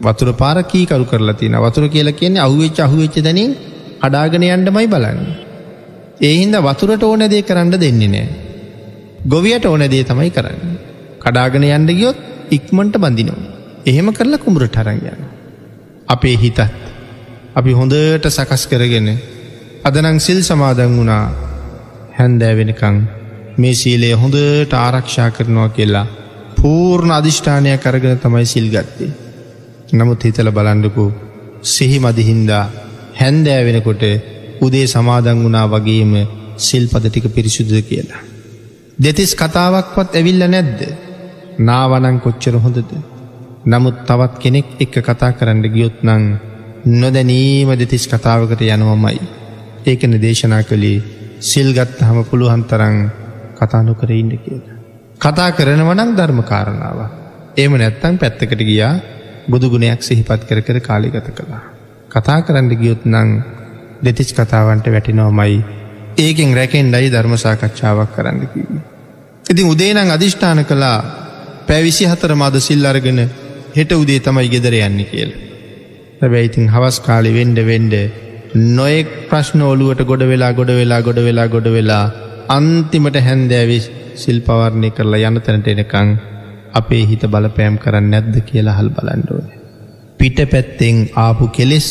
වතුර 0.02 0.30
පාර 0.34 0.58
කීකරු 0.66 1.06
කරලා 1.06 1.34
තින 1.36 1.58
වතුර 1.60 1.88
කියලා 1.88 2.14
කියන්නේ 2.14 2.42
අහුවෙච් 2.42 2.80
අහුවෙච්ච 2.80 3.18
දැනින් 3.24 3.52
අඩාගෙන 4.02 4.44
යන්ඩමයි 4.48 4.88
බලන්න. 4.88 5.20
ඒහින්ද 6.22 6.56
වතුරට 6.60 7.04
ඕන 7.04 7.24
දේ 7.26 7.42
කරන්න 7.42 7.72
දෙන්නේ 7.76 8.08
නෑ. 8.08 8.28
ගොවියට 9.26 9.66
ඕන 9.66 9.84
දේ 9.86 10.04
තමයි 10.04 10.30
කරන්න. 10.30 10.78
කඩාගෙන 11.20 11.66
යන්ඩ 11.68 11.92
ගියොත් 11.92 12.20
ඉක්මට 12.52 12.96
බඳිනවා. 12.98 13.54
එහෙම 13.86 14.10
කරලා 14.14 14.44
කුඹුරට 14.44 14.78
හරංයන්න. 14.78 15.22
අපේ 16.08 16.38
හිතත් 16.38 16.60
අපි 17.56 17.72
හොඳට 17.74 18.26
සකස් 18.28 18.64
කරගෙන 18.68 19.10
අදනං 19.84 20.20
සිල් 20.20 20.40
සමාදන් 20.42 20.98
වුණා 20.98 21.24
හැන්දෑ 22.18 22.56
වෙනකං 22.60 22.98
මේ 23.58 23.74
සීලය 23.74 24.12
හොඳට 24.14 24.74
ආරක්ෂා 24.78 25.30
කරනවා 25.32 25.70
කියලා 25.70 26.08
පූර්ණ 26.58 27.12
අධිෂ්ඨානය 27.12 27.78
කරගෙන 27.78 28.20
තමයි 28.20 28.46
සිල් 28.46 28.68
ගත්තේ. 28.70 29.12
නමුත් 29.94 30.22
හිතල 30.24 30.50
බලන්ඩකු 30.52 31.06
සිහි 31.66 31.98
මදිහින්දා 32.00 32.66
හැන්දෑ 33.20 33.62
වෙනකොට 33.66 34.04
උදේ 34.62 34.88
සමාදන් 34.88 35.44
වුණා 35.44 35.68
වගේම 35.68 36.14
සිල් 36.60 36.86
පද 36.88 37.06
ටික 37.08 37.28
පිරිසුද 37.30 37.72
කියලා. 37.84 38.22
දෙතිස් 38.98 39.32
කතාවක්වත් 39.36 40.12
ඇවිල්ල 40.14 40.44
නැද්ද 40.48 40.80
නාවනං 41.60 42.18
කොච්චර 42.20 42.56
හොඳද. 42.58 42.92
නමුත් 43.66 43.98
තවත් 44.06 44.34
කෙනෙක් 44.40 44.68
එක්ක 44.80 44.96
කතා 45.02 45.32
කරන්න 45.34 45.62
ගියොත් 45.68 45.98
නං 46.04 46.24
නොදැනීම 46.94 47.70
දෙතිස් 47.76 48.08
කතාවකට 48.08 48.62
යනවමයි. 48.68 49.20
ඒකන 49.86 50.14
දේශනා 50.20 50.64
කළේ 50.64 51.04
සිල්ගත් 51.42 52.02
හම 52.02 52.20
පුළුවන් 52.24 52.64
තරං 52.64 52.98
කතානු 53.56 53.94
කර 53.96 54.12
ඉන්න 54.14 54.34
කියලා. 54.38 54.78
කතා 55.20 55.50
කරනවනක් 55.52 56.12
ධර්ම 56.14 56.44
කාරණාව. 56.44 57.00
ඒම 57.58 57.74
නැත්තං 57.76 58.18
පැත්තකට 58.18 58.62
ගියා 58.62 58.94
බුදුගුණයක් 59.48 60.02
සිහිපත් 60.02 60.42
කර 60.44 60.62
කර 60.62 60.80
කාලිගත 60.82 61.30
කළා. 61.32 61.77
කතා 62.10 62.40
කරන්න 62.42 62.70
ගියොත් 62.74 63.04
නං 63.06 63.30
දෙතිස් 64.02 64.30
කතාවන්ට 64.34 64.88
වැටිනවමයි 64.88 65.58
ඒකෙන් 66.18 66.54
රැකෙන්ඩයි 66.54 67.10
ධර්මසාකච්ඡාවක් 67.10 68.14
කරන්න 68.16 68.40
කිවී. 68.46 68.82
ඉතින් 69.46 69.66
උදේනං 69.66 70.12
අධිෂ්ඨාන 70.12 70.62
කළා 70.66 71.00
පැවිසි 71.68 72.06
හතර 72.06 72.34
මද 72.36 72.56
සිල් 72.60 72.86
අරගෙන 72.86 73.20
හෙට 73.76 73.92
උදේ 73.94 74.20
තමයි 74.20 74.48
ගෙදර 74.54 74.78
යන්න 74.80 75.02
කියල. 75.06 75.32
හැබැයිඉතින් 76.22 76.72
හවස් 76.74 76.98
කාලි 77.02 77.34
වෙන්ඩ 77.34 77.60
වෙන්ඩ 77.64 77.94
නොයෙක් 78.78 79.10
ප්‍රශ්න 79.30 79.62
ඔලුවට 79.64 80.02
ගොඩ 80.04 80.24
වෙලා 80.24 80.54
ගොඩ 80.54 80.72
වෙලා 80.72 81.02
ගොඩ 81.02 81.20
වෙලා 81.20 81.48
ගොඩ 81.48 81.70
වෙලා 81.70 82.06
අන්තිමට 82.50 83.20
හැන්දෑවි 83.20 83.80
සිල් 84.16 84.40
පවර්ණය 84.42 84.90
කරලා 84.92 85.30
යන 85.30 85.42
තැනට 85.42 85.68
එනකං 85.68 86.18
අපේ 86.74 87.04
හිත 87.06 87.24
බලපෑම් 87.28 87.78
කරන්න 87.78 88.12
නැද්ද 88.12 88.36
කියලා 88.46 88.78
හල් 88.80 88.90
බලන්ඩෝන. 88.90 89.57
පිට 90.20 90.40
පැත්තෙන් 90.52 90.98
ආපු 91.26 91.48
කෙලෙස් 91.58 91.88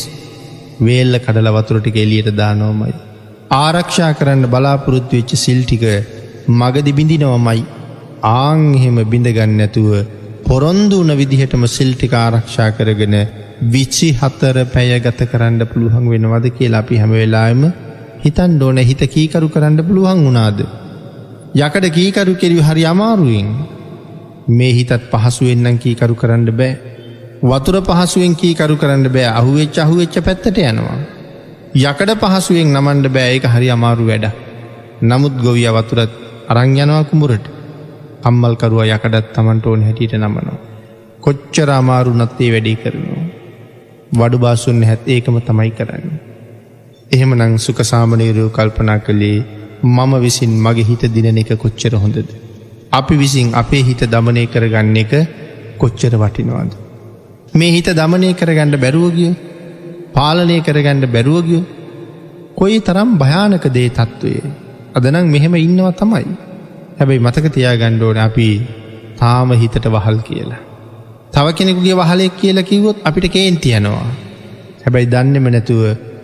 වේල්ල 0.79 1.15
කඩල 1.19 1.49
වතුරටික 1.55 1.97
එලියට 2.03 2.29
දානෝමයි. 2.39 2.93
ආරක්ෂා 3.55 4.11
කරන්න 4.19 4.51
බලාපොරොත්තු 4.53 5.13
වෙච්ච 5.17 5.33
සිල්ටික 5.37 5.83
මගදි 6.59 6.91
බිඳිනවමයි 6.91 7.61
ආංහෙම 8.33 8.97
බිඳගන්න 9.11 9.53
නැතුව 9.59 9.91
පොරොන්දු 10.47 10.97
වන 11.01 11.11
විදිහටම 11.21 11.63
සිල්ටික 11.67 12.13
ආරක්ෂා 12.15 12.69
කරගෙන 12.71 13.15
විච්චි 13.65 14.09
හත්තර 14.13 14.57
පැය 14.73 14.89
ගත 14.99 15.29
කරන්න 15.31 15.61
පුළුවන් 15.71 16.09
වෙනවද 16.11 16.47
කියලා 16.57 16.83
අපි 16.83 17.01
හැමවෙලාම 17.01 17.61
හිතන් 18.23 18.51
ඩෝන 18.55 18.79
හිත 18.89 19.01
කීකරු 19.15 19.47
කරන්න 19.49 19.79
පුළුවන් 19.87 20.21
වුණාද. 20.25 20.59
යකඩ 21.55 21.87
කීකරු 21.97 22.33
කෙරි 22.35 22.59
හරි 22.61 22.83
අමාරුවෙන් 22.85 23.49
මේ 24.49 24.73
හිතත් 24.73 24.93
පහසුවෙන්නම් 25.11 25.81
කීකරු 25.83 26.15
කරන්න 26.15 26.45
බෑ. 26.51 26.96
වතුර 27.43 27.75
පහසුවෙන් 27.81 28.33
කීකරු 28.35 28.75
කරන්න 28.75 29.09
බෑ 29.09 29.29
අහුවෙච්ච 29.31 29.77
අහුවෙච්ච 29.77 30.15
පැත්තට 30.19 30.57
යනවා. 30.63 30.97
යකඩ 31.75 32.11
පහසුවෙන් 32.19 32.73
නමන්ඩ 32.73 33.07
බෑඒක 33.09 33.45
හරි 33.45 33.69
අමාරු 33.69 34.05
වැඩ. 34.05 34.25
නමුත් 35.01 35.35
ගොවිය 35.37 35.67
වතුරත් 35.69 36.13
අරංයනවා 36.49 37.03
කුඹුරට 37.03 37.45
අම්මල්කරුව 38.23 38.81
යකඩත් 38.85 39.27
තමන්ට 39.33 39.65
ඕන 39.65 39.83
හැටියට 39.83 40.15
නමනවා. 40.15 40.57
කොච්චර 41.19 41.69
අමාරු 41.71 42.13
නත්තේ 42.15 42.49
වැඩි 42.53 42.75
කරනවා. 42.75 43.25
වඩු 44.11 44.37
බාසුන් 44.39 44.81
හැත් 44.83 45.03
ඒකම 45.07 45.37
තමයි 45.41 45.71
කරන්න. 45.71 46.09
එහෙම 47.11 47.31
නං 47.35 47.53
සුක 47.59 47.79
සාමනීරයෝ 47.83 48.49
කල්පනා 48.49 48.99
කළේ 48.99 49.45
මම 49.83 50.13
විසින් 50.19 50.53
මගේ 50.57 50.83
හිත 50.83 51.03
දිනන 51.13 51.37
එක 51.37 51.53
කොච්චර 51.55 51.93
හොඳද. 51.95 52.29
අපි 52.91 53.15
විසින් 53.15 53.53
අපේ 53.53 53.83
හිත 53.83 54.01
දමනය 54.07 54.47
කරගන්න 54.47 54.97
එක 54.97 55.13
කොච්චර 55.77 56.13
වටිනවාද. 56.15 56.86
මේ 57.53 57.71
හිත 57.71 57.89
දමනය 57.91 58.29
කරගණ්ඩ 58.33 58.75
බැරුවගිය 58.77 59.31
පාලනය 60.13 60.57
කරගණ්ඩ 60.61 61.05
බැරුවගිය 61.07 61.61
කොයි 62.55 62.79
තරම් 62.81 63.09
භයානක 63.17 63.65
දේ 63.69 63.89
තත්ත්වය 63.89 64.33
අදනං 64.95 65.27
මෙහෙම 65.27 65.55
ඉන්නවා 65.57 65.93
තමයි. 65.93 66.25
හැබැයි 66.97 67.19
මතක 67.19 67.45
තියා 67.53 67.75
ගණ්ඩෝන 67.75 68.19
අපි 68.19 68.49
තාම 69.19 69.49
හිතට 69.53 69.85
වහල් 69.87 70.19
කියලා. 70.19 70.61
තව 71.33 71.45
කෙනෙකුගේ 71.53 71.95
වහලෙක් 71.95 72.33
කියලා 72.35 72.63
කිව්වොත් 72.63 72.97
අපිට 73.03 73.27
කේන්ති 73.29 73.69
යනවා. 73.71 74.07
හැබැයි 74.83 75.11
දන්නෙම 75.13 75.47
නැතුව 75.47 75.81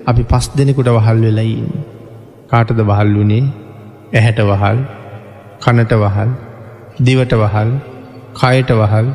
අපි 0.07 0.23
පස් 0.23 0.45
දෙනෙකුට 0.57 0.89
වහල් 0.89 1.19
වෙලයින්න. 1.25 1.69
කාටද 2.49 2.79
වහල් 2.81 3.09
වුණේ 3.15 3.43
ඇහැට 4.13 4.39
වහල් 4.43 4.79
කනට 5.61 5.93
වහල් 5.95 6.31
දිවට 6.99 7.33
වහල් 7.35 7.69
කයට 8.35 8.69
වහල් 8.73 9.07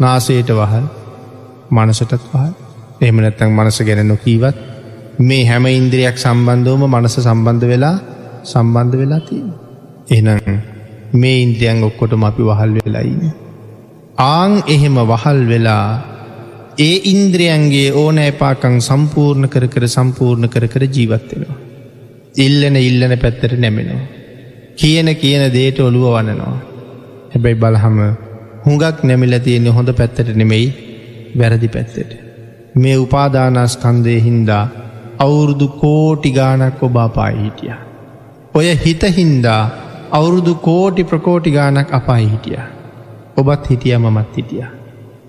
නාසේට 0.00 0.50
වහල් 0.52 0.84
මනසටත් 1.70 2.12
වහල් 2.24 2.52
එහමනැත්තං 3.00 3.50
මනස 3.50 3.78
ගැන 3.82 4.08
නොකීවත් 4.08 4.56
මේ 5.20 5.42
හැම 5.44 5.66
ඉන්ද්‍රියක් 5.70 6.16
සම්බන්ධවම 6.18 6.82
මනස 6.90 7.16
සම්බන්ධ 7.20 7.66
වෙලා 7.66 7.96
සම්බන්ධ 8.44 8.96
වෙලා 8.96 9.20
තිය. 9.20 9.44
එනම් 10.08 10.60
මේ 11.14 11.36
ඉන්ද්‍රියන් 11.42 11.82
ඔක්කොටම 11.82 12.24
අපි 12.24 12.42
වහල් 12.42 12.72
වෙලයින්න. 12.78 13.24
ආං 14.26 14.52
එහෙම 14.66 14.96
වහල් 15.04 15.40
වෙලා 15.48 15.86
ඒ 16.78 16.96
ඉන්ද්‍රියන්ගේ 17.12 17.88
ඕන 17.94 18.18
ඇපාකං 18.18 18.76
සම්පූර්ණ 18.80 19.48
කර 19.48 19.66
කර 19.66 19.86
සම්පූර්ණ 19.88 20.48
කර 20.48 20.66
කර 20.68 20.84
ජීවත්වෙනවා. 20.88 21.58
ඉල්ලන 22.36 22.76
ඉල්ලන 22.78 23.14
පැත්තට 23.18 23.58
නැමෙනවා. 23.58 24.02
කියන 24.76 25.08
කියන 25.16 25.44
දේට 25.52 25.80
ඔළුව 25.80 26.10
වනනවා. 26.16 26.56
හැබැයි 27.32 27.56
බලහම 27.56 27.98
හුඟක් 28.64 29.02
නැමිල 29.02 29.34
තියෙන්නේ 29.40 29.72
හොඳ 29.72 29.90
පැත්තට 29.92 30.30
නෙමෙයි 30.34 30.68
වැරදි 31.38 31.68
පැත්තට. 31.68 32.10
මේ 32.74 32.96
උපාදානස්කන්දය 32.96 34.16
හින්දා 34.20 34.64
අවුරුදු 35.18 35.68
කෝටි 35.76 36.30
ගානක් 36.30 36.82
ඔබාපායි 36.82 37.44
හිටිය. 37.44 37.72
ඔය 38.54 38.68
හිත 38.84 39.02
හින්දා 39.16 39.62
අවුරුදු 40.10 40.54
කෝටි 40.56 41.04
ප්‍රකෝටි 41.04 41.50
ගානක් 41.50 41.88
අපායි 41.92 42.28
හිටියා. 42.28 42.66
ඔබත් 43.36 43.70
හිටිය 43.70 43.98
මමත් 43.98 44.36
හිටිය. 44.36 44.64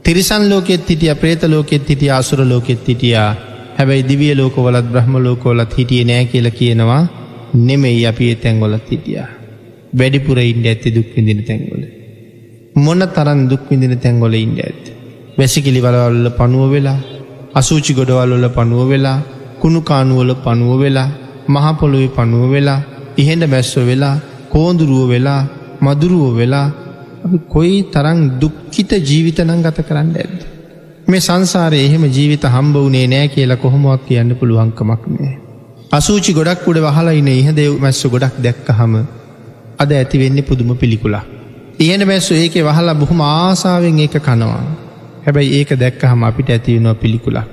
තිරිසන් 0.04 0.50
ලෝකෙත් 0.50 0.90
හිටිය 0.90 1.16
ප්‍රේත 1.16 1.44
ලෝකෙත් 1.46 1.90
හිටිය 1.90 2.12
අසුර 2.12 2.40
ලෝකෙත් 2.46 2.88
හිටියා 2.88 3.30
හැබැයි 3.78 4.08
දිවිය 4.10 4.34
ලෝකවලත් 4.36 4.88
බ්‍රහ්ම 4.92 5.16
ලෝකෝලත් 5.20 5.78
හිටිය 5.78 6.04
නෑ 6.04 6.26
කියල 6.26 6.50
කියනවා 6.52 7.04
නෙමෙයි 7.60 8.06
අපි 8.06 8.30
ඒ 8.30 8.36
තැන්ගොලත් 8.38 8.92
හිටිය. 8.92 9.22
වැඩිපුර 9.94 10.40
ඉන්ඩ 10.42 10.66
ඇත්ති 10.66 10.96
දුක්විඳින 10.96 11.44
තැන්ගොල. 11.44 11.84
මොන්න 12.76 13.08
තරන් 13.10 13.42
දුක්විඳින 13.50 13.96
තැන්ගොල 14.00 14.34
ඉන්ඩ 14.36 14.60
ඇත්. 14.60 14.84
වැසිකිලි 15.38 15.80
වලවල්ල 15.80 16.28
පනුව 16.32 16.64
වෙලා 16.72 17.00
අසූචි 17.54 17.92
ගොඩවල්වල 17.94 18.48
පනුව 18.50 18.82
වෙලා 18.90 19.20
කුණු 19.62 19.82
කානුවල 19.82 20.32
පනුව 20.38 20.72
වෙලා 20.80 21.10
මහපොළොවෙ 21.48 22.10
පනුව 22.10 22.44
වෙලා 22.52 22.80
ඉහෙන්ඩ 23.18 23.46
මැස්ව 23.46 23.84
වෙලා 23.86 24.16
කෝඳුරුව 24.50 25.04
වෙලා 25.10 25.42
මදුරුව 25.82 26.36
වෙලා 26.36 26.68
අපි 27.26 27.38
කොයි 27.48 27.76
තරං 27.86 28.20
දුක්කිත 28.42 28.92
ජීවිතනං 29.02 29.62
ගත 29.62 29.80
කරන්න 29.82 30.10
ඇද. 30.16 30.36
මේ 31.08 31.20
සංසාරය 31.20 31.80
එහෙම 31.80 32.04
ජීවිත 32.10 32.46
හම්බ 32.46 32.76
වනේ 32.86 33.06
නෑ 33.08 33.28
කියලා 33.28 33.58
කොහොමක් 33.58 34.06
කියන්න 34.08 34.32
පුළුවන්කමක් 34.36 35.04
නෑ. 35.10 35.34
අසූචි 35.92 36.32
ගොඩක් 36.34 36.64
උඩ 36.66 36.80
වහලයින 36.80 37.30
ඉහදෙව් 37.32 37.74
මැස්ස 37.80 38.04
ගොඩක් 38.08 38.36
දැක්ක 38.40 38.68
හම 38.72 38.94
අද 39.80 39.92
ඇති 39.94 40.18
වෙන්නේ 40.18 40.44
පුදුම 40.44 40.72
පිළිකුලා. 40.76 41.24
ඉහන 41.80 42.02
මැස්සු 42.06 42.34
ඒක 42.36 42.56
වහලා 42.62 42.96
බොහොම 42.96 43.20
ආසාාවෙන් 43.24 44.00
ඒක 44.00 44.16
කනවා. 44.20 44.64
හැබැයි 45.24 45.58
ඒක 45.58 45.72
දැක්ක 45.76 46.04
හම 46.04 46.24
අපිට 46.24 46.50
ඇතිවෙනවා 46.50 46.96
පිළිකුලා. 46.96 47.46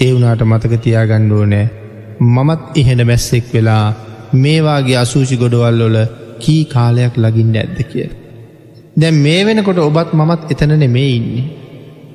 ඒ 0.00 0.10
වුනාට 0.12 0.42
මතක 0.42 0.80
තියාගණ්ඩුව 0.80 1.42
නෑ 1.46 1.66
මමත් 2.26 2.62
ඉහෙන 2.74 3.00
මැස්සෙක් 3.06 3.46
වෙලා 3.54 3.84
මේවාගේ 4.34 4.96
අසූචි 4.96 5.36
ගොඩවල් 5.36 5.82
වල 5.84 5.98
කී 6.40 6.62
කාලයක් 6.66 7.14
ලගින්ට 7.16 7.56
ඇද්ද 7.56 7.78
කිය. 7.90 8.08
දැන් 8.96 9.16
මේ 9.18 9.40
වෙනකොට 9.44 9.80
ඔබත් 9.80 10.10
මමත් 10.14 10.42
එතන 10.52 10.74
නෙමේ 10.78 11.08
ඉන්නේ. 11.10 11.46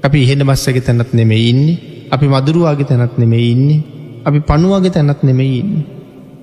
අපි 0.04 0.18
ඉහෙන 0.20 0.44
බස්සක 0.44 0.78
තැනත් 0.82 1.14
නෙමේ 1.14 1.42
ඉන්නේ 1.46 1.80
අපි 2.12 2.26
මදුරුවාගේ 2.28 2.88
තැනත් 2.88 3.18
නෙමේ 3.18 3.46
ඉන්නේ 3.48 3.82
අපි 4.26 4.40
පණුවගේ 4.42 4.92
තැනත් 4.92 5.24
නෙමෙයි 5.24 5.58
ඉන්නේ. 5.60 5.86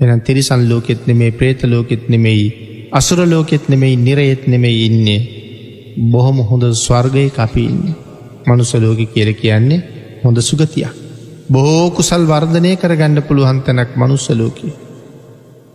එන 0.01 0.21
තිරිසන් 0.21 0.63
ලෝකෙත් 0.69 1.07
නෙමේ 1.07 1.31
ප්‍රේත 1.33 1.63
ලෝකෙත් 1.65 2.09
නෙමෙයි 2.09 2.47
අසුර 2.93 3.21
ලෝකෙත් 3.27 3.65
නෙමෙයි 3.69 3.97
නිරයෙත් 3.99 4.43
නෙමෙයි 4.47 4.85
ඉන්නේ 4.87 5.21
බොහොම 6.11 6.39
හොඳ 6.41 6.65
ස්වර්ගය 6.77 7.25
කපින්නේ 7.31 8.08
මනුසලෝක 8.49 9.01
කියල 9.09 9.31
කියන්නේ 9.35 9.85
හොඳ 10.25 10.39
සුගතියක්. 10.41 10.93
බොහෝ 11.49 11.91
කුසල් 11.91 12.23
වර්ධනය 12.27 12.73
කරගණ්ඩ 12.77 13.21
පුළුවන් 13.23 13.61
තැනක් 13.63 13.91
මනුස්සලෝකී. 13.97 14.73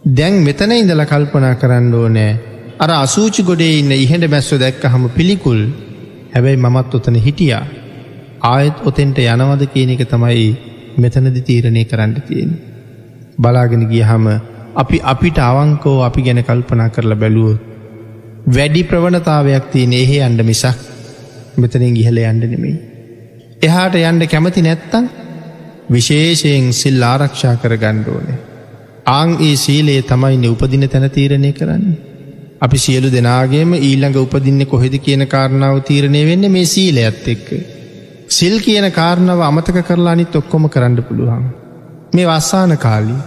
දැන් 0.09 0.35
මෙතන 0.41 0.71
ඉඳල 0.73 1.03
කල්පනා 1.05 1.53
කරන්න 1.55 1.93
ඕනෑ 1.95 2.31
අර 2.79 2.91
අසූචි 2.95 3.41
ගොඩේ 3.43 3.79
ඉන්න 3.79 3.91
ඉහෙට 3.93 4.25
බැස්ව 4.27 4.59
දැක්ක 4.59 4.83
හම 4.85 5.05
පිළිකුල් 5.09 5.61
හැබැයි 6.33 6.59
මමත් 6.59 6.95
ඔතන 6.95 7.17
හිටියා 7.17 7.65
ආයෙත් 8.43 8.77
ඔතෙන්ට 8.83 9.19
යනවද 9.25 9.63
කියන 9.73 9.91
එක 9.91 10.03
තමයි 10.05 10.47
මෙතනදි 10.97 11.41
තීරණය 11.41 11.83
කරන්න 11.85 12.15
තියෙන. 12.21 12.51
බලාගෙන 13.37 13.85
ගිය 13.89 14.03
හම 14.03 14.25
අපි 14.75 14.97
අපිට 15.05 15.37
අවංකෝ 15.41 15.99
අපි 16.03 16.21
ගැන 16.21 16.43
කල්පනා 16.43 16.89
කරලා 16.89 17.17
බැලුවොත්. 17.17 17.61
වැඩි 18.47 18.83
ප්‍රවණතාවයක් 18.83 19.65
තියෙන 19.71 19.93
එහෙ 19.95 20.17
අන්ඩ 20.21 20.41
මිසක් 20.43 20.79
මෙතනින් 21.57 21.93
ගිහල 21.93 22.17
යන්ඩ 22.21 22.45
නෙමෙයි. 22.53 22.77
එහාට 23.61 23.95
යන්ඩ 23.99 24.25
කැමති 24.27 24.61
නැත්තං 24.61 25.05
විශේෂයෙන් 25.89 26.73
සිල් 26.73 27.03
ආරක්ෂා 27.03 27.55
කර 27.55 27.75
ගණ්ඩෝනේ. 27.77 28.39
ආං 29.07 29.37
ඒ 29.41 29.55
සීලේ 29.55 30.01
තමයින්න 30.03 30.49
උපදින 30.49 30.87
තැන 30.89 31.09
තීරණය 31.09 31.51
කරන්න. 31.51 31.85
අපි 32.61 32.77
සියලු 32.77 33.11
දෙනාගේම 33.11 33.73
ඊළඟ 33.79 34.17
උපදින්න 34.17 34.65
කොහෙද 34.65 34.95
කියන 35.05 35.23
කාරණාව 35.27 35.83
තීරණය 35.89 36.21
වෙන්න 36.29 36.51
මේ 36.51 36.65
සීලයත් 36.65 37.27
එක්ක. 37.27 37.49
සිල් 38.29 38.55
කියන 38.59 38.87
කාරණාව 38.91 39.41
අමතක 39.41 39.79
කරලා 39.89 40.15
අනිත් 40.15 40.35
ඔක්කොම 40.35 40.69
කරන්න 40.69 40.97
පුළුවන්. 41.03 41.45
මේ 42.13 42.27
වස්සාන 42.27 42.77
කාලි 42.77 43.17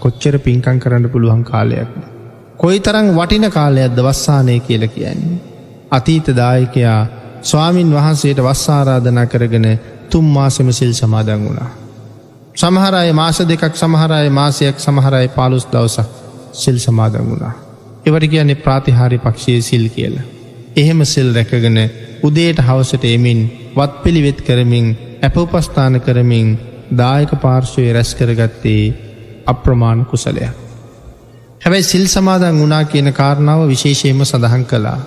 කොච්චර 0.00 0.36
පින්කං 0.38 0.78
කරන්න 0.78 1.10
පුළුවන් 1.10 1.42
කාලයක්ද. 1.44 1.98
කොයි 2.56 2.80
තරං 2.80 3.10
වටින 3.18 3.46
කාලයක්ද 3.50 3.98
වස්සානය 4.00 4.56
කියල 4.60 4.86
කියන්නේ. 4.88 5.42
අතීත 5.90 6.26
දායකයා 6.36 7.00
ස්වාමින් 7.44 7.90
වහන්සේට 7.90 8.40
වස්සාරාධනා 8.40 9.26
කරගෙන 9.26 9.66
තුම් 10.10 10.24
මාසම 10.26 10.68
සිල් 10.72 10.92
සමාදන් 10.92 11.40
වුණා. 11.40 11.70
සමහරය 12.54 13.12
මාස 13.12 13.38
දෙකක් 13.42 13.74
සමහරය 13.74 14.30
මාසයක් 14.30 14.76
සමහරයි 14.78 15.28
පාලුස් 15.30 15.66
දවසක් 15.66 16.08
සිල් 16.54 16.78
සමාදන් 16.78 17.24
වුණා. 17.24 17.54
එවට 18.06 18.26
කියන්නේ 18.26 18.54
ප්‍රාතිහාරි 18.56 19.18
පක්ෂයේ 19.18 19.62
සිල් 19.62 19.86
කියලා. 19.88 20.26
එහෙම 20.76 21.04
සිල් 21.04 21.28
රැකගෙන 21.34 21.78
උදේට 22.22 22.58
හවසට 22.60 23.04
එමින් 23.06 23.40
වත් 23.76 24.02
පිළිවෙත් 24.02 24.40
කරමින් 24.40 24.86
ඇපඋපස්ථාන 25.22 26.00
කරමින් 26.00 26.48
දායක 26.92 27.30
පාර්ශවය 27.40 27.92
රැස් 27.92 28.14
කරගත්තේ 28.14 28.82
අප්‍රමාණ 29.46 30.06
කුසලයක්. 30.06 30.54
හැබැයි 31.60 31.82
සිල් 31.84 32.06
සමාදන් 32.06 32.58
වනා 32.58 32.84
කියන 32.84 33.12
කාරණාව 33.12 33.68
විශේෂයම 33.68 34.24
සඳහන් 34.24 34.64
කළා. 34.64 34.98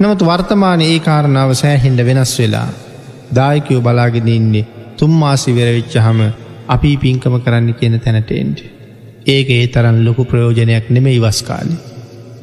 නමුත් 0.00 0.22
වර්තමාන 0.22 0.80
ඒ 0.82 0.98
කාරණාව 1.00 1.50
සෑහින්ඩ 1.54 2.00
වෙනස් 2.00 2.32
වෙලා 2.38 2.68
දායකයෝ 3.34 3.80
බලාගෙන 3.80 4.28
ඉන්නේ 4.30 4.68
තුම්මාසි 4.98 5.50
වෙරවිච්ච 5.52 5.94
හම 5.98 6.20
අපි 6.68 6.96
පින්කම 6.96 7.34
කරන්න 7.38 7.74
කියන 7.74 7.94
තැනටෙන්ට. 7.98 8.58
ඒක 9.26 9.48
ඒ 9.50 9.66
තරන් 9.68 9.98
ලොකු 10.04 10.24
ප්‍රයෝජනයක් 10.24 10.90
නෙමෙයි 10.90 11.20
වස්කාලි. 11.20 11.76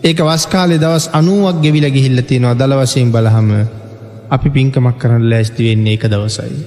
ඒක 0.03 0.19
වස්කාලෙ 0.21 0.75
දවස් 0.77 1.05
අනුවක් 1.11 1.61
ගෙවිල 1.61 1.85
ගිහිල්ල 1.87 2.21
තියෙනවා 2.23 2.55
දළ 2.55 2.75
වශයෙන් 2.79 3.11
බලහම 3.11 3.49
අපි 4.29 4.49
පින්කමක් 4.49 4.97
කරන්න 4.97 5.29
ලෑස්ති 5.29 5.61
වෙන්නේ 5.63 5.93
එක 5.93 6.03
දවසයි. 6.05 6.59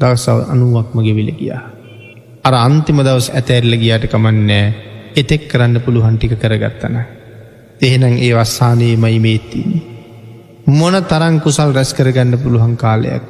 දවසව 0.00 0.38
අනුවක්ම 0.48 0.98
ගෙවිල 1.00 1.30
ගියා. 1.32 1.62
අර 2.44 2.54
අන්තිම 2.56 2.98
දවස් 3.00 3.28
ඇතැරල 3.30 3.74
ගියාට 3.76 4.04
කමන්නෑ 4.06 4.66
එතෙක් 5.16 5.48
කරන්න 5.48 5.80
පුළුහන්ටික 5.80 6.34
කරගත්තන. 6.36 6.98
එහෙනම් 7.80 8.14
ඒ 8.18 8.34
වස්සානයේ 8.34 8.96
මයි 8.96 9.18
මේත්තින්නේ. 9.18 9.97
මොන 10.68 10.94
තරං 11.04 11.40
කුසල් 11.40 11.70
රැස් 11.72 11.90
කරගන්න 11.92 12.38
පුළුවන් 12.38 12.76
කාලයක්ද. 12.76 13.28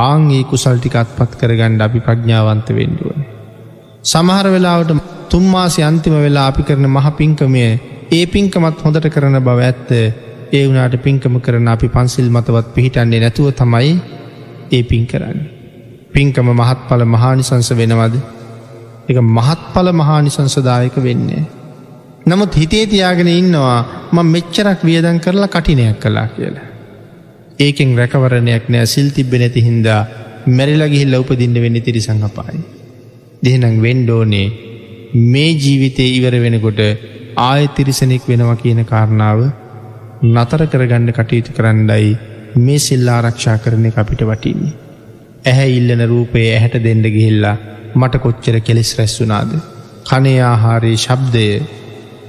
ආංගේ 0.00 0.44
කුසල්ටික 0.44 0.94
අත්පත් 0.96 1.32
කරගණ්ඩ 1.36 1.82
අපි 1.82 2.00
ප්‍රඥාවන්ත 2.00 2.68
වෙන්ඩුවන. 2.70 3.20
සමහර 4.04 4.46
වෙලාවට 4.48 4.92
තුම්මාසි 5.28 5.82
අන්තිම 5.82 6.14
වෙලා 6.16 6.46
අපි 6.46 6.62
කරන 6.62 6.86
මහ 6.88 7.06
පින්කමය 7.12 7.64
ඒ 8.10 8.24
පින්කමත් 8.26 8.80
හොඳට 8.80 9.08
කරන 9.08 9.36
බව 9.40 9.58
ඇත්ත 9.62 9.90
ඒ 10.52 10.64
වනාට 10.64 10.96
පින්කම 10.98 11.36
කරන 11.38 11.68
අපි 11.68 11.88
පන්සිල් 11.88 12.28
මතවත් 12.30 12.74
පිහිටන්නේ 12.74 13.20
නැතුව 13.20 13.48
තමයි 13.54 13.92
ඒ 14.70 14.82
පින් 14.84 15.04
කරන්න. 15.06 15.38
පින්කම 16.12 16.48
මහත්ඵල 16.52 17.04
මහානිසංස 17.06 17.70
වෙනවද 17.72 18.16
එක 19.08 19.18
මහත්ඵල 19.30 19.88
මහානිසංසදායක 19.94 20.96
වෙන්නේ. 20.98 21.42
නමුත් 22.26 22.54
හිතේ 22.54 22.84
තියාගෙන 22.86 23.30
ඉන්නවා 23.30 23.78
ම 24.12 24.18
මෙච්චරක් 24.26 24.80
වියදන් 24.82 25.18
කරලා 25.20 25.48
කටිනයක් 25.48 25.98
කලා 25.98 26.26
කියලා. 26.28 26.66
ඒකෙන් 27.58 27.96
රැකවරණයක් 27.96 28.66
නෑ 28.68 28.86
සිල් 28.86 29.08
තිබ්බ 29.10 29.32
නැති 29.34 29.66
හින්දා 29.68 30.00
මැරිලගිහිල්ල 30.48 31.16
උපදින්න 31.18 31.56
වෙන්න 31.64 31.78
තිරි 31.80 32.00
සංහපායි. 32.00 32.60
දෙහෙනම් 33.42 33.76
වෙන්ඩෝනේ 33.82 34.46
මේ 35.24 35.50
ජීවිතය 35.54 36.06
ඉවර 36.18 36.36
වෙනකොට 36.44 36.80
ආය 37.38 37.64
තිරිසනෙක් 37.68 38.24
වෙනවා 38.28 38.56
කියන 38.56 38.84
කාරණාව 38.84 39.40
නතර 40.28 40.62
කරගණ්ඩ 40.66 41.16
කටයුතු 41.18 41.56
කරන්නයි 41.58 42.08
මේ 42.58 42.78
සිල්ලා 42.78 43.18
ආරක්ෂා 43.18 43.58
කරන 43.58 43.86
අපිට 43.96 44.22
වටින්නේ. 44.22 44.74
ඇහැ 45.44 45.70
ඉල්ලන 45.72 46.02
රූපයේ 46.08 46.48
ඇහැට 46.54 46.82
දෙඩ 46.84 47.06
ගිහිල්ලා 47.08 47.56
මට 47.94 48.24
කොච්චර 48.24 48.56
කෙලෙස් 48.60 48.90
රැස්සුනාද. 48.98 49.52
කනේ 50.08 50.40
ආහාරයේ 50.44 50.98
ශබ්දය 50.98 51.46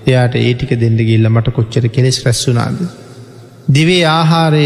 එයාට 0.08 0.36
ඒටික 0.38 0.72
දෙඩ 0.84 1.00
ගිල්ල 1.10 1.30
මට 1.30 1.56
කොච්චර 1.58 1.88
කෙලෙස් 1.88 2.18
රැස්සුනාද. 2.26 2.78
දිවේ 3.72 4.04
ආහාරය 4.10 4.64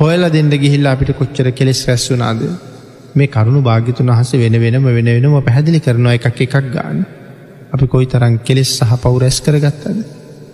හොයල 0.00 0.24
දෙඩ 0.36 0.54
ගිහිල්ලා 0.64 0.92
අපිට 0.92 1.12
කොච්චර 1.20 1.50
කෙලෙස් 1.50 1.80
රැස්සුනාද. 1.88 2.42
මේ 3.14 3.26
කරුණු 3.26 3.62
භාගිතුන් 3.62 4.12
වහස 4.12 4.32
වෙන 4.34 4.60
වෙනම 4.64 4.88
වෙන 4.98 5.10
වෙනම 5.16 5.36
පැහැදිලි 5.40 5.80
කරනවා 5.80 6.14
එකක් 6.18 6.40
එකක් 6.46 6.56
ගන්න. 6.74 6.98
අපි 7.72 7.86
කොයි 7.86 8.06
තරන් 8.06 8.38
කෙලෙස් 8.46 8.70
සහ 8.78 8.94
පවු 9.02 9.18
රැස් 9.18 9.40
කරගත්තද. 9.40 9.98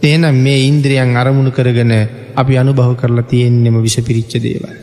එහනම් 0.02 0.42
මේ 0.46 0.58
ඉන්ද්‍රියන් 0.70 1.16
අරමුණු 1.16 1.50
කරගෙන 1.50 1.92
අපි 2.36 2.54
අනුභව 2.56 2.96
කරලා 3.00 3.28
තියෙන්නෙම 3.32 3.76
විෂ 3.82 4.00
පිරිච්ච 4.00 4.34
දේවල්. 4.46 4.74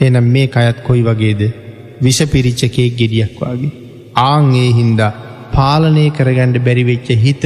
එනම් 0.00 0.26
මේ 0.34 0.50
අයත් 0.54 0.78
කොයි 0.82 1.02
වගේද 1.02 1.42
විෂපිරිච්චකේ 2.02 2.88
ගෙඩියක් 2.90 3.36
වගේ. 3.40 3.70
ආංගේ 4.16 4.70
හින්දා 4.72 5.12
පාලනය 5.52 6.04
කරගණ්ඩ 6.10 6.64
බැරිවෙච්ච 6.66 7.08
හිත 7.24 7.44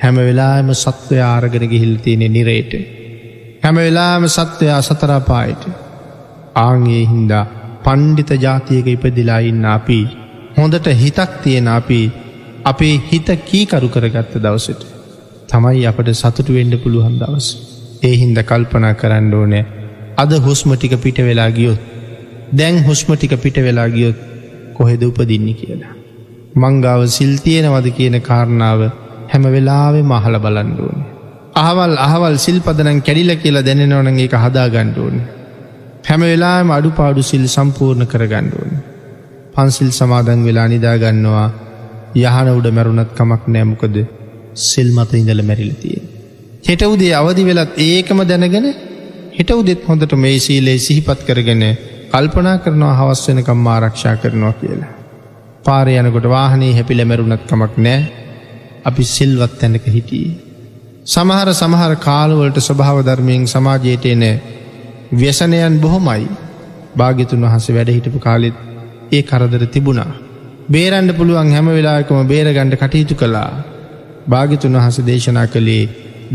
හැම 0.00 0.16
වෙලාම 0.18 0.68
සත්වය 0.74 1.18
ආරගෙන 1.24 1.64
ගිහිල් 1.72 1.94
තියෙනෙ 1.98 2.28
නිරේට. 2.28 2.72
හැම 3.62 3.76
වෙලාම 3.76 4.24
සත්වයා 4.28 4.80
සතරාපායට. 4.82 5.64
ආංගේ 6.56 7.02
හින්දා 7.06 7.44
පණ්ඩිත 7.84 8.32
ජාතියක 8.38 8.86
ඉපදිලා 8.86 9.40
ඉන්න 9.40 9.64
අපි 9.68 10.00
හොඳට 10.56 10.86
හිතක් 11.02 11.32
තියෙන 11.42 11.68
අපි 11.70 12.00
අපේ 12.64 12.94
හිත 13.08 13.28
කීකරු 13.42 13.88
කරගත්ත 13.88 14.34
දවසට. 14.36 14.82
තමයි 15.48 15.84
අපට 15.86 16.08
සතුටු 16.14 16.52
වෙන්ඩ 16.54 16.74
පුළුවන් 16.82 17.16
දවස්. 17.20 17.48
ඒ 18.02 18.14
හින්ද 18.16 18.38
කල්පනා 18.42 18.94
කරන්න 18.94 19.32
ඕනෑ 19.34 19.64
අද 20.16 20.32
හුස්ම 20.46 20.70
ටික 20.74 20.94
පිට 21.02 21.18
වෙලා 21.20 21.50
ගියොත් 21.50 21.80
දැන් 22.52 22.76
හුස්ම 22.84 23.10
ටික 23.14 23.34
පිට 23.42 23.56
වෙලා 23.66 23.88
ගියොත් 23.88 24.18
කොහෙද 24.76 25.02
උපදින්නේ 25.02 25.54
කියලා. 25.54 25.94
මංගාව 26.54 27.00
සිල්තියෙනවද 27.08 27.86
කියන 27.96 28.16
කාරණාව 28.22 28.80
හැම 29.32 29.44
වෙලාවෙ 29.54 30.00
මහල 30.02 30.36
බලන්ඩුවන. 30.44 31.00
අහවල් 31.62 31.94
අහවල් 32.06 32.36
සිල් 32.44 32.58
පදනන් 32.66 33.00
කැඩිල 33.06 33.32
කියලා 33.42 33.66
දැනෙනවනගේ 33.68 34.26
එක 34.28 34.36
හදා 34.44 34.68
ගණ්ඩුවන. 34.74 35.16
හැම 36.08 36.22
වෙලාම 36.30 36.70
අඩු 36.76 36.90
පාඩු 36.98 37.22
සිල් 37.30 37.44
සම්පූර්ණ 37.56 38.10
කර 38.12 38.22
ගණ්ඩුවන. 38.32 38.72
පන්සිල් 39.54 39.90
සමාදන් 39.98 40.40
වෙලා 40.48 40.68
නිදාගන්නවා 40.74 41.48
යහන 42.18 42.48
උඩ 42.58 42.68
මැරුණත් 42.76 43.10
කමක් 43.18 43.42
නෑමකද 43.54 43.96
සිල් 44.68 44.88
මත 44.96 45.10
ඉඳල 45.20 45.42
මැරිලතිය. 45.50 45.98
හෙට 46.68 46.82
උදේ 46.92 47.12
අවදි 47.20 47.42
වෙලත් 47.50 47.74
ඒකම 47.88 48.20
දැනගෙන 48.30 48.66
හිට 49.36 49.50
උදෙත් 49.60 49.82
හොඳට 49.88 50.14
මේ 50.24 50.38
සීලේ 50.46 50.78
සිහිපත් 50.86 51.20
කරගෙන 51.28 51.62
කල්පනා 52.12 52.56
කරනවා 52.64 52.94
හවස් 53.00 53.22
වෙනකම් 53.28 53.68
ආරක්ෂා 53.74 54.16
කරනවා 54.22 54.54
කියලා. 54.60 54.90
පාරය 55.66 55.94
යනකොට 56.00 56.26
වාහනේ 56.34 56.72
හැපිල 56.78 57.02
මැරුණත් 57.10 57.44
කමක් 57.50 57.74
නෑ 57.86 58.00
අපි 58.84 59.04
සිල්වත් 59.06 59.52
තැනක 59.58 59.86
හිටියේ. 59.88 60.38
සමහර 61.06 61.48
සමහර 61.52 61.92
කාලවලට 61.98 62.58
ස්වභාව 62.60 62.98
ධර්මයෙන් 63.02 63.44
සමාජයට 63.46 64.04
එන 64.06 64.24
ව්‍යසනයන් 65.12 65.76
බොහොමයි 65.78 66.26
භාගිතුන් 66.96 67.40
වහස 67.42 67.66
වැඩ 67.70 67.90
හිටපු 67.90 68.20
කාලෙත් 68.20 68.56
ඒ 69.12 69.22
කරදර 69.22 69.64
තිබුණා. 69.68 70.12
බේරන්ඩ 70.68 71.10
පුළුවන් 71.12 71.50
හැම 71.50 71.68
වෙලාකම 71.68 72.18
බේරගණ්ඩ 72.26 72.76
කටයුතු 72.76 73.14
කළා 73.14 73.50
භාගිතුන් 74.28 74.76
වහස 74.76 74.98
දේශනා 75.02 75.46
කළේ 75.48 75.84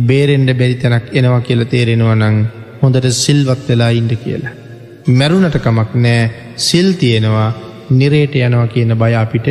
බේරෙන්ඩ 0.04 0.52
බැරි 0.54 0.76
තැනක් 0.76 1.06
එනවා 1.14 1.42
කියල 1.42 1.62
තේරෙනවා 1.66 2.16
නං 2.18 2.38
හොඳට 2.82 3.12
සිල්වත් 3.16 3.62
වෙලා 3.70 3.92
ඉන්ඩ 3.92 4.14
කියලා. 4.18 4.56
මැරුණට 5.10 5.58
කමක් 5.58 5.92
නෑ 5.98 6.24
සිල් 6.60 6.90
තියෙනවා 6.96 7.50
නිරේට 7.92 8.36
යනවා 8.38 8.68
කියන 8.70 8.92
බය 8.96 9.14
අපිට 9.16 9.48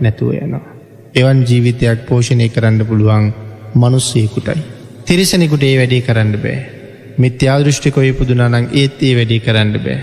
නැතුව 0.00 0.32
යනවා. 0.36 0.75
එවන් 1.16 1.38
ජීවිතයක් 1.42 2.00
පෝෂණය 2.08 2.48
කරන්න 2.48 2.80
පුළුවන් 2.86 3.26
මනුස්සයකුටයි. 3.74 4.58
තිරිසනෙකුට 5.06 5.62
ඒ 5.62 5.76
වැඩේ 5.78 6.02
කරන්න 6.02 6.32
බෑ. 6.42 6.58
මිත්‍යාදෘෂ්ටිකො 7.18 8.00
ඉපදුනානං 8.02 8.68
ඒත් 8.72 8.98
ඒ 9.02 9.14
වැඩේ 9.16 9.40
කරන්න 9.40 9.72
බෑ. 9.78 9.98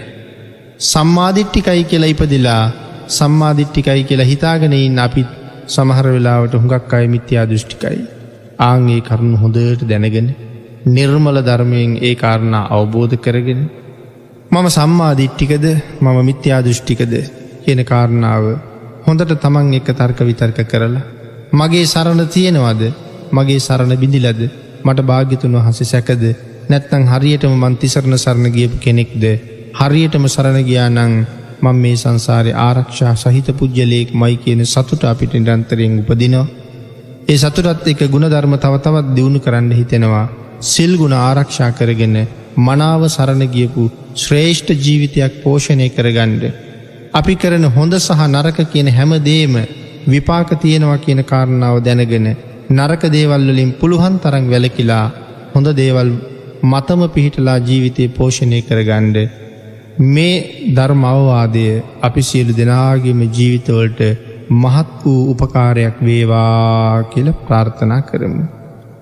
සම්මාධිට්ටිකයි 0.83 1.83
කියලා 1.83 2.13
ඉපදිලා 2.13 2.63
සම්මාධිට්ටිකයි 3.09 4.03
කියලා 4.03 4.31
හිතාගෙනයින් 4.31 4.99
අපිත් 4.99 5.29
සමහර 5.67 6.07
වෙලාවට 6.07 6.53
හුඟක් 6.55 6.93
අය 6.93 7.07
මිත්‍යා 7.07 7.45
දෘෂ්ටිකයි. 7.45 8.01
ආංගේ 8.59 8.99
කරුණු 9.01 9.37
හොඳට 9.37 9.87
දැනගෙන 9.89 10.29
නිර්මල 10.87 11.37
ධර්මයෙන් 11.41 11.93
ඒ 12.01 12.15
කාරණා 12.15 12.65
අවබෝධ 12.71 13.17
කරගෙන 13.17 13.63
මම 14.51 14.67
සම්මාධිට්ටිකද 14.71 15.65
මම 16.01 16.17
මිත්‍යා 16.25 16.61
දෘෂ්ටිකද 16.61 17.13
කියන 17.63 17.81
කාරණාව 17.85 18.45
හොඳට 19.05 19.33
තමන් 19.37 19.73
එක 19.73 19.87
තර්ක 19.93 20.19
විතර්ක 20.23 20.59
කරලා 20.65 21.03
මගේ 21.53 21.85
සරණ 21.85 22.21
තියෙනවද 22.27 22.81
මගේ 23.31 23.59
සරණ 23.59 23.93
බිඳිලද 23.97 24.41
මට 24.85 25.07
භාගිතුන් 25.09 25.55
වහස 25.57 25.79
සැකද 25.85 26.23
නැත්තං 26.69 27.05
හරියටම 27.11 27.53
මන්තිසරණ 27.61 28.17
සරණ 28.17 28.55
ගියපු 28.55 28.77
කෙනෙක්ද 28.79 29.23
හරියටම 29.73 30.25
සරණ 30.27 30.59
ගියානං 30.63 30.99
මං 31.63 31.77
මේ 31.77 31.95
සංසාරය 31.95 32.51
ආරක්ෂා 32.59 33.13
සහිත 33.15 33.47
පුද්ගලයෙක් 33.53 34.09
මයි 34.15 34.35
කියන 34.37 34.61
සතුට 34.65 35.03
අපිට 35.05 35.33
නිරන්තරයෙන් 35.35 35.93
උපදිනවා. 36.01 36.45
ඒ 37.27 37.37
සතුරත් 37.37 37.87
එක 37.87 38.01
ගුණධර්ම 38.07 38.53
තවතවත් 38.57 39.15
දියුණු 39.15 39.39
කරන්න 39.39 39.71
හිතෙනවා. 39.71 40.27
සිල් 40.63 40.93
ගුණ 40.97 41.15
ආරක්ෂා 41.19 41.71
කරගෙන 41.73 42.15
මනාව 42.57 43.01
සරණ 43.09 43.43
ගියපු 43.49 43.83
ශ්‍රේෂ්ඨ 44.15 44.71
ජීවිතයක් 44.77 45.33
පෝෂණය 45.43 45.87
කරගණ්ඩ. 45.89 46.43
අපි 47.13 47.33
කරන 47.35 47.65
හොඳ 47.69 47.93
සහ 47.95 48.21
නරක 48.25 48.59
කියන 48.67 48.87
හැමදේම 48.89 49.55
විපාක 50.07 50.51
තියෙනවා 50.57 50.97
කියන 50.97 51.19
කාරණාව 51.23 51.75
දැනගෙන 51.79 52.27
නරක 52.71 53.03
දේවල්වලින් 53.07 53.71
පුළුවන් 53.73 54.15
තරං 54.17 54.45
වැලකිලා 54.47 55.05
හොඳ 55.53 55.67
දේවල් 55.75 56.09
මතම 56.63 57.01
පිහිටලා 57.09 57.57
ජීවිතය 57.59 58.05
පෝෂණය 58.09 58.59
කරගණ්ඩ 58.61 59.17
මේ 60.07 60.33
ධර්මවවාදය 60.75 61.65
අපි 62.01 62.21
සියලු 62.21 62.53
දෙනාගේම 62.53 63.21
ජීවිතවලට 63.29 64.01
මහත් 64.53 64.89
වූ 65.03 65.21
උපකාරයක් 65.31 65.99
වේවා 66.01 67.03
කියල 67.11 67.29
ප්‍රාර්ථනා 67.43 68.01
කරමු. 68.03 68.43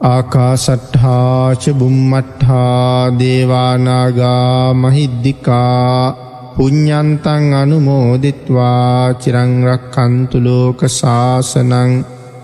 ආකාසට්හාච 0.07 1.63
බුම්මට්හා 1.79 3.17
දේවානාගා 3.19 4.73
මහිද්දිකා 4.75 6.30
පුඤ්ඥන්තන් 6.55 7.45
අනුමෝදිත්වා. 7.53 9.13
චිරංරක් 9.15 9.83
කන්තුලෝක 9.93 10.79
ශාසනං. 10.89 11.91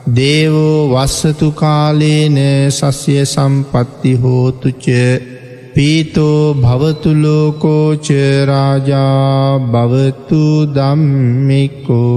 දේවෝ 0.10 0.78
වස්සතු 0.92 1.48
කාලේන 1.54 2.38
සස්ය 2.72 3.16
සම්පත්ති 3.26 4.12
හෝතුච 4.16 4.86
පීතෝ 5.74 6.42
භවතුලෝකෝච 6.56 8.08
රාජා 8.46 9.60
භවතු 9.72 10.42
දම්මිකෝ 10.76 12.08